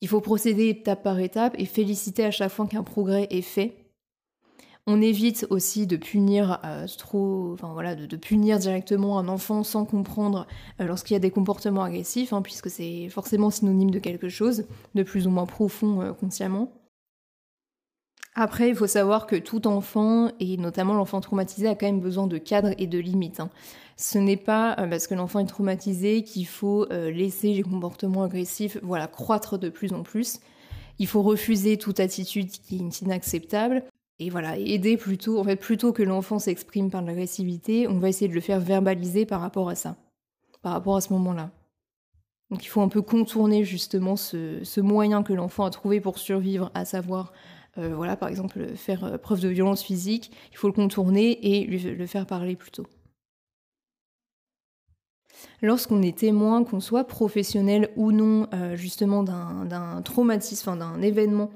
Il 0.00 0.08
faut 0.08 0.20
procéder 0.20 0.68
étape 0.68 1.02
par 1.02 1.18
étape 1.18 1.54
et 1.58 1.64
féliciter 1.64 2.24
à 2.24 2.30
chaque 2.30 2.52
fois 2.52 2.66
qu'un 2.66 2.82
progrès 2.82 3.26
est 3.30 3.42
fait. 3.42 3.88
On 4.86 5.02
évite 5.02 5.46
aussi 5.50 5.86
de 5.86 5.96
punir 5.96 6.60
euh, 6.64 6.86
trop, 6.96 7.52
enfin 7.52 7.72
voilà, 7.74 7.94
de, 7.94 8.16
punir 8.16 8.58
directement 8.58 9.18
un 9.18 9.28
enfant 9.28 9.62
sans 9.62 9.84
comprendre 9.84 10.46
euh, 10.80 10.86
lorsqu'il 10.86 11.12
y 11.12 11.16
a 11.16 11.20
des 11.20 11.30
comportements 11.30 11.82
agressifs, 11.82 12.32
hein, 12.32 12.40
puisque 12.40 12.70
c'est 12.70 13.10
forcément 13.10 13.50
synonyme 13.50 13.90
de 13.90 13.98
quelque 13.98 14.30
chose 14.30 14.64
de 14.94 15.02
plus 15.02 15.26
ou 15.26 15.30
moins 15.30 15.44
profond 15.44 16.00
euh, 16.00 16.12
consciemment. 16.14 16.72
Après, 18.40 18.68
il 18.68 18.76
faut 18.76 18.86
savoir 18.86 19.26
que 19.26 19.34
tout 19.34 19.66
enfant, 19.66 20.30
et 20.38 20.56
notamment 20.58 20.94
l'enfant 20.94 21.20
traumatisé, 21.20 21.66
a 21.66 21.74
quand 21.74 21.86
même 21.86 21.98
besoin 21.98 22.28
de 22.28 22.38
cadres 22.38 22.72
et 22.78 22.86
de 22.86 22.96
limites. 22.96 23.40
Hein. 23.40 23.50
Ce 23.96 24.16
n'est 24.16 24.36
pas 24.36 24.76
euh, 24.78 24.86
parce 24.86 25.08
que 25.08 25.14
l'enfant 25.16 25.40
est 25.40 25.46
traumatisé 25.46 26.22
qu'il 26.22 26.46
faut 26.46 26.86
euh, 26.92 27.10
laisser 27.10 27.52
les 27.52 27.64
comportements 27.64 28.22
agressifs 28.22 28.78
voilà, 28.80 29.08
croître 29.08 29.58
de 29.58 29.68
plus 29.68 29.92
en 29.92 30.04
plus. 30.04 30.38
Il 31.00 31.08
faut 31.08 31.22
refuser 31.22 31.78
toute 31.78 31.98
attitude 31.98 32.48
qui 32.48 32.76
est 32.76 33.00
inacceptable. 33.00 33.82
Et 34.20 34.30
voilà, 34.30 34.56
aider 34.56 34.96
plutôt, 34.96 35.40
en 35.40 35.44
fait, 35.44 35.56
plutôt 35.56 35.92
que 35.92 36.04
l'enfant 36.04 36.38
s'exprime 36.38 36.92
par 36.92 37.02
l'agressivité, 37.02 37.88
on 37.88 37.98
va 37.98 38.08
essayer 38.08 38.28
de 38.28 38.34
le 38.34 38.40
faire 38.40 38.60
verbaliser 38.60 39.26
par 39.26 39.40
rapport 39.40 39.68
à 39.68 39.74
ça, 39.74 39.96
par 40.62 40.74
rapport 40.74 40.94
à 40.94 41.00
ce 41.00 41.12
moment-là. 41.12 41.50
Donc 42.52 42.64
il 42.64 42.68
faut 42.68 42.82
un 42.82 42.88
peu 42.88 43.02
contourner 43.02 43.64
justement 43.64 44.14
ce, 44.14 44.62
ce 44.62 44.80
moyen 44.80 45.24
que 45.24 45.32
l'enfant 45.32 45.64
a 45.64 45.70
trouvé 45.70 46.00
pour 46.00 46.18
survivre, 46.18 46.70
à 46.74 46.84
savoir 46.84 47.32
euh, 47.78 47.94
voilà, 47.94 48.16
par 48.16 48.28
exemple, 48.28 48.66
faire 48.76 49.04
euh, 49.04 49.18
preuve 49.18 49.40
de 49.40 49.48
violence 49.48 49.82
physique, 49.82 50.32
il 50.50 50.56
faut 50.56 50.66
le 50.66 50.72
contourner 50.72 51.38
et 51.42 51.64
lui, 51.64 51.78
le 51.78 52.06
faire 52.06 52.26
parler 52.26 52.56
plutôt. 52.56 52.86
Lorsqu'on 55.62 56.02
est 56.02 56.18
témoin, 56.18 56.64
qu'on 56.64 56.80
soit 56.80 57.04
professionnel 57.04 57.90
ou 57.96 58.10
non, 58.10 58.48
euh, 58.52 58.74
justement, 58.74 59.22
d'un 59.22 60.02
traumatisme, 60.02 60.76
d'un 60.76 61.00
événement 61.02 61.50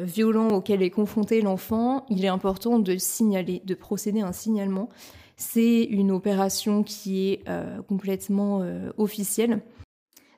violent 0.00 0.48
auquel 0.48 0.82
est 0.82 0.90
confronté 0.90 1.42
l'enfant, 1.42 2.04
il 2.10 2.24
est 2.24 2.28
important 2.28 2.80
de 2.80 2.96
signaler, 2.96 3.62
de 3.64 3.74
procéder 3.74 4.20
à 4.20 4.26
un 4.26 4.32
signalement. 4.32 4.88
C'est 5.36 5.84
une 5.84 6.10
opération 6.10 6.82
qui 6.82 7.28
est 7.28 7.44
complètement 7.86 8.64
officielle 8.98 9.62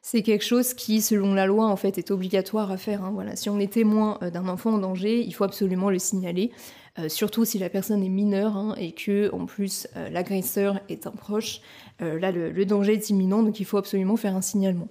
c'est 0.05 0.23
quelque 0.23 0.45
chose 0.45 0.75
qui, 0.75 1.01
selon 1.01 1.33
la 1.33 1.47
loi, 1.47 1.69
en 1.69 1.77
fait, 1.77 1.97
est 1.97 2.11
obligatoire 2.11 2.73
à 2.73 2.77
faire. 2.77 3.05
Hein. 3.05 3.13
Voilà, 3.15 3.37
si 3.37 3.49
on 3.49 3.61
est 3.61 3.73
témoin 3.73 4.19
euh, 4.23 4.31
d'un 4.31 4.49
enfant 4.49 4.75
en 4.75 4.79
danger, 4.79 5.21
il 5.21 5.33
faut 5.33 5.45
absolument 5.45 5.91
le 5.91 6.01
signaler, 6.01 6.51
euh, 6.99 7.09
surtout 7.09 7.45
si 7.45 7.61
la 7.61 7.71
personne 7.71 8.03
est 8.03 8.09
mineure 8.09 8.57
hein, 8.57 8.75
et 8.77 8.93
que, 8.93 9.33
en 9.33 9.47
plus, 9.47 9.87
euh, 9.97 10.11
l'agresseur 10.11 10.81
est 10.89 11.07
un 11.07 11.13
proche. 11.13 11.61
là, 12.01 12.33
le, 12.33 12.65
danger 12.67 12.95
est 12.95 13.11
imminent, 13.11 13.45
donc 13.45 13.61
il 13.61 13.65
faut 13.65 13.77
absolument 13.79 14.17
faire 14.17 14.35
un 14.35 14.43
signalement. 14.43 14.89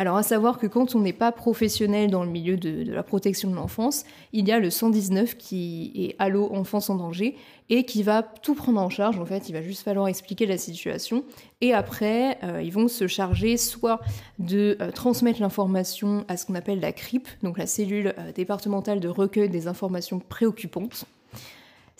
Alors 0.00 0.16
à 0.16 0.22
savoir 0.22 0.58
que 0.58 0.66
quand 0.68 0.94
on 0.94 1.00
n'est 1.00 1.12
pas 1.12 1.32
professionnel 1.32 2.10
dans 2.10 2.22
le 2.22 2.30
milieu 2.30 2.56
de, 2.56 2.88
la 2.92 3.02
protection 3.02 3.50
de 3.50 3.56
l'enfance, 3.56 4.04
il 4.32 4.46
y 4.46 4.52
a 4.52 4.60
le 4.60 4.70
119 4.70 5.36
qui 5.36 5.92
est 5.96 6.16
Allo 6.20 6.48
Enfance 6.52 6.88
en 6.88 6.94
danger 6.94 7.36
et 7.70 7.84
qui 7.84 8.02
va 8.02 8.22
tout 8.22 8.54
prendre 8.54 8.80
en 8.80 8.90
charge. 8.90 9.18
En 9.18 9.26
fait, 9.26 9.48
il 9.48 9.52
va 9.52 9.62
juste 9.62 9.82
falloir 9.82 10.08
expliquer 10.08 10.46
la 10.46 10.58
situation 10.58 11.24
et 11.60 11.72
après, 11.72 12.38
euh, 12.42 12.62
ils 12.62 12.72
vont 12.72 12.88
se 12.88 13.06
charger 13.06 13.56
soit 13.56 14.00
de 14.38 14.76
euh, 14.80 14.90
transmettre 14.90 15.40
l'information 15.40 16.24
à 16.28 16.36
ce 16.36 16.46
qu'on 16.46 16.54
appelle 16.54 16.80
la 16.80 16.92
CRIP, 16.92 17.28
donc 17.42 17.58
la 17.58 17.66
cellule 17.66 18.14
euh, 18.18 18.32
départementale 18.32 19.00
de 19.00 19.08
recueil 19.08 19.48
des 19.48 19.68
informations 19.68 20.18
préoccupantes. 20.18 21.04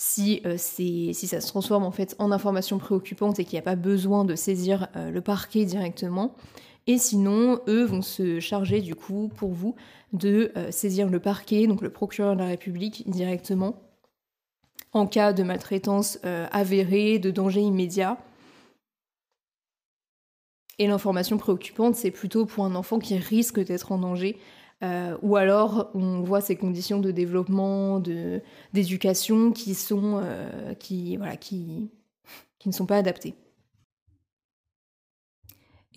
Si, 0.00 0.42
ça 0.44 1.40
se 1.40 1.48
transforme 1.48 1.82
en 1.82 1.90
fait 1.90 2.14
en 2.20 2.30
information 2.30 2.78
préoccupante 2.78 3.40
et 3.40 3.44
qu'il 3.44 3.54
n'y 3.54 3.58
a 3.58 3.62
pas 3.62 3.74
besoin 3.74 4.24
de 4.24 4.36
saisir 4.36 4.86
le 4.94 5.20
parquet 5.20 5.64
directement, 5.64 6.36
et 6.86 6.98
sinon, 6.98 7.58
eux 7.66 7.82
vont 7.82 8.02
se 8.02 8.38
charger 8.38 8.80
du 8.80 8.94
coup 8.94 9.28
pour 9.34 9.50
vous 9.50 9.74
de 10.12 10.52
saisir 10.70 11.08
le 11.08 11.18
parquet, 11.18 11.66
donc 11.66 11.82
le 11.82 11.90
procureur 11.90 12.36
de 12.36 12.38
la 12.38 12.46
République 12.46 13.10
directement, 13.10 13.87
en 14.92 15.06
cas 15.06 15.32
de 15.32 15.42
maltraitance 15.42 16.18
euh, 16.24 16.46
avérée, 16.50 17.18
de 17.18 17.30
danger 17.30 17.60
immédiat. 17.60 18.18
Et 20.78 20.86
l'information 20.86 21.38
préoccupante, 21.38 21.96
c'est 21.96 22.10
plutôt 22.10 22.46
pour 22.46 22.64
un 22.64 22.74
enfant 22.74 22.98
qui 22.98 23.16
risque 23.16 23.58
d'être 23.60 23.90
en 23.90 23.98
danger, 23.98 24.38
euh, 24.84 25.16
ou 25.22 25.36
alors 25.36 25.90
on 25.94 26.20
voit 26.20 26.40
ces 26.40 26.54
conditions 26.54 27.00
de 27.00 27.10
développement, 27.10 28.00
d'éducation 28.72 29.50
qui 29.50 29.74
sont, 29.74 30.22
qui, 30.78 31.16
voilà, 31.16 31.36
qui, 31.36 31.90
qui 32.60 32.68
ne 32.68 32.74
sont 32.74 32.86
pas 32.86 32.96
adaptées. 32.96 33.34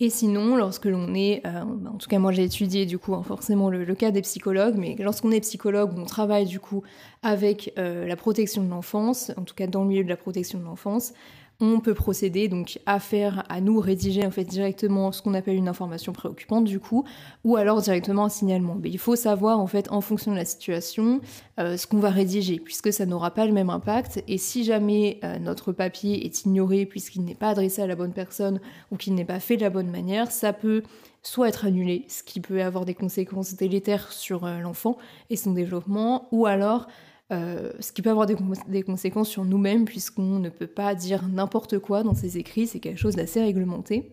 Et 0.02 0.10
sinon, 0.10 0.56
lorsque 0.56 0.86
l'on 0.86 1.14
est, 1.14 1.46
euh, 1.46 1.62
en 1.62 1.96
tout 1.96 2.08
cas 2.08 2.18
moi 2.18 2.32
j'ai 2.32 2.42
étudié 2.42 2.86
du 2.86 2.98
coup 2.98 3.14
hein, 3.14 3.22
forcément 3.22 3.70
le, 3.70 3.94
cas 3.94 4.10
des 4.10 4.22
psychologues, 4.22 4.74
mais 4.76 4.96
lorsqu'on 4.98 5.30
est 5.30 5.38
psychologue, 5.38 5.92
on 5.96 6.04
travaille 6.04 6.46
du 6.46 6.58
coup 6.58 6.82
avec 7.22 7.72
euh, 7.78 8.04
la 8.08 8.16
protection 8.16 8.64
de 8.64 8.68
l'enfance, 8.68 9.30
en 9.36 9.42
tout 9.42 9.54
cas 9.54 9.68
dans 9.68 9.82
le 9.82 9.88
milieu 9.88 10.02
de 10.02 10.08
la 10.08 10.16
protection 10.16 10.58
de 10.58 10.64
l'enfance, 10.64 11.12
on 11.60 11.80
peut 11.80 11.94
procéder 11.94 12.48
donc 12.48 12.80
à 12.86 12.98
faire, 12.98 13.44
à 13.48 13.60
nous 13.60 13.78
rédiger 13.78 14.26
en 14.26 14.30
fait 14.30 14.44
directement 14.44 15.12
ce 15.12 15.22
qu'on 15.22 15.34
appelle 15.34 15.56
une 15.56 15.68
information 15.68 16.12
préoccupante 16.12 16.64
du 16.64 16.80
coup, 16.80 17.04
ou 17.44 17.56
alors 17.56 17.80
directement 17.80 18.24
un 18.24 18.28
signalement. 18.28 18.76
Mais 18.80 18.90
il 18.90 18.98
faut 18.98 19.16
savoir 19.16 19.60
en 19.60 19.66
fait 19.66 19.90
en 19.90 20.00
fonction 20.00 20.32
de 20.32 20.36
la 20.36 20.44
situation 20.44 21.20
euh, 21.60 21.76
ce 21.76 21.86
qu'on 21.86 22.00
va 22.00 22.10
rédiger, 22.10 22.58
puisque 22.58 22.92
ça 22.92 23.06
n'aura 23.06 23.30
pas 23.30 23.46
le 23.46 23.52
même 23.52 23.70
impact. 23.70 24.24
Et 24.26 24.38
si 24.38 24.64
jamais 24.64 25.20
euh, 25.22 25.38
notre 25.38 25.72
papier 25.72 26.26
est 26.26 26.44
ignoré 26.44 26.86
puisqu'il 26.86 27.24
n'est 27.24 27.34
pas 27.34 27.50
adressé 27.50 27.80
à 27.82 27.86
la 27.86 27.94
bonne 27.94 28.12
personne 28.12 28.60
ou 28.90 28.96
qu'il 28.96 29.14
n'est 29.14 29.24
pas 29.24 29.40
fait 29.40 29.56
de 29.56 29.62
la 29.62 29.70
bonne 29.70 29.90
manière, 29.90 30.30
ça 30.30 30.52
peut 30.52 30.82
soit 31.22 31.48
être 31.48 31.64
annulé, 31.64 32.04
ce 32.08 32.22
qui 32.24 32.40
peut 32.40 32.62
avoir 32.62 32.84
des 32.84 32.94
conséquences 32.94 33.54
délétères 33.54 34.12
sur 34.12 34.44
euh, 34.44 34.58
l'enfant 34.58 34.98
et 35.30 35.36
son 35.36 35.52
développement, 35.52 36.28
ou 36.32 36.46
alors 36.46 36.88
euh, 37.30 37.72
ce 37.80 37.92
qui 37.92 38.02
peut 38.02 38.10
avoir 38.10 38.26
des, 38.26 38.82
conséquences 38.82 39.28
sur 39.28 39.44
nous-mêmes 39.44 39.84
puisqu'on 39.84 40.38
ne 40.38 40.50
peut 40.50 40.66
pas 40.66 40.94
dire 40.94 41.28
n'importe 41.28 41.78
quoi 41.78 42.02
dans 42.02 42.14
ses 42.14 42.36
écrits, 42.36 42.66
c'est 42.66 42.80
quelque 42.80 42.98
chose 42.98 43.16
d'assez 43.16 43.40
réglementé. 43.40 44.12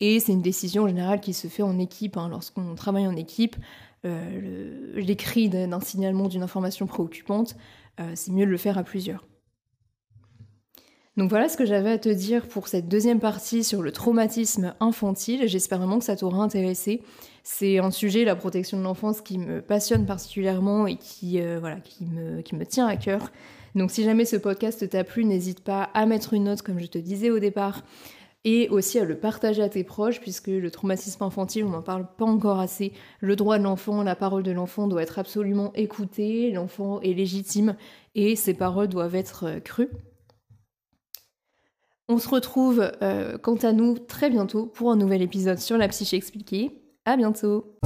Et 0.00 0.20
c'est 0.20 0.32
une 0.32 0.42
décision 0.42 0.84
en 0.84 0.88
général 0.88 1.20
qui 1.20 1.34
se 1.34 1.48
fait 1.48 1.62
en 1.62 1.78
équipe. 1.78 2.16
Hein. 2.16 2.28
Lorsqu'on 2.28 2.74
travaille 2.74 3.06
en 3.06 3.16
équipe, 3.16 3.56
euh, 4.04 4.92
l'écrit 4.94 5.48
d'un 5.48 5.80
signalement 5.80 6.28
d'une 6.28 6.42
information 6.42 6.86
préoccupante, 6.86 7.56
euh, 8.00 8.12
c'est 8.14 8.32
mieux 8.32 8.46
de 8.46 8.50
le 8.50 8.56
faire 8.56 8.78
à 8.78 8.84
plusieurs. 8.84 9.27
Donc 11.18 11.30
voilà 11.30 11.48
ce 11.48 11.56
que 11.56 11.66
j'avais 11.66 11.90
à 11.90 11.98
te 11.98 12.08
dire 12.08 12.46
pour 12.46 12.68
cette 12.68 12.86
deuxième 12.86 13.18
partie 13.18 13.64
sur 13.64 13.82
le 13.82 13.90
traumatisme 13.90 14.76
infantile. 14.78 15.48
J'espère 15.48 15.78
vraiment 15.78 15.98
que 15.98 16.04
ça 16.04 16.14
t'aura 16.14 16.44
intéressé. 16.44 17.02
C'est 17.42 17.78
un 17.78 17.90
sujet, 17.90 18.24
la 18.24 18.36
protection 18.36 18.78
de 18.78 18.84
l'enfance, 18.84 19.20
qui 19.20 19.36
me 19.38 19.60
passionne 19.60 20.06
particulièrement 20.06 20.86
et 20.86 20.94
qui, 20.94 21.40
euh, 21.40 21.58
voilà, 21.58 21.80
qui, 21.80 22.04
me, 22.04 22.40
qui 22.42 22.54
me 22.54 22.64
tient 22.64 22.86
à 22.86 22.96
cœur. 22.96 23.32
Donc 23.74 23.90
si 23.90 24.04
jamais 24.04 24.24
ce 24.24 24.36
podcast 24.36 24.88
t'a 24.88 25.02
plu, 25.02 25.24
n'hésite 25.24 25.64
pas 25.64 25.90
à 25.92 26.06
mettre 26.06 26.34
une 26.34 26.44
note 26.44 26.62
comme 26.62 26.78
je 26.78 26.86
te 26.86 26.98
disais 26.98 27.30
au 27.30 27.40
départ 27.40 27.82
et 28.44 28.68
aussi 28.68 29.00
à 29.00 29.04
le 29.04 29.18
partager 29.18 29.60
à 29.60 29.68
tes 29.68 29.82
proches 29.82 30.20
puisque 30.20 30.46
le 30.46 30.70
traumatisme 30.70 31.24
infantile, 31.24 31.64
on 31.64 31.70
n'en 31.70 31.82
parle 31.82 32.06
pas 32.16 32.26
encore 32.26 32.60
assez. 32.60 32.92
Le 33.18 33.34
droit 33.34 33.58
de 33.58 33.64
l'enfant, 33.64 34.04
la 34.04 34.14
parole 34.14 34.44
de 34.44 34.52
l'enfant 34.52 34.86
doit 34.86 35.02
être 35.02 35.18
absolument 35.18 35.72
écoutée, 35.74 36.52
l'enfant 36.52 37.00
est 37.00 37.12
légitime 37.12 37.74
et 38.14 38.36
ses 38.36 38.54
paroles 38.54 38.86
doivent 38.86 39.16
être 39.16 39.46
euh, 39.46 39.58
crues. 39.58 39.90
On 42.10 42.18
se 42.18 42.28
retrouve 42.28 42.90
euh, 43.02 43.36
quant 43.36 43.56
à 43.56 43.72
nous 43.72 43.98
très 43.98 44.30
bientôt 44.30 44.64
pour 44.64 44.90
un 44.90 44.96
nouvel 44.96 45.20
épisode 45.20 45.58
sur 45.58 45.76
la 45.76 45.88
psyché 45.88 46.16
expliquée. 46.16 46.70
À 47.04 47.18
bientôt! 47.18 47.76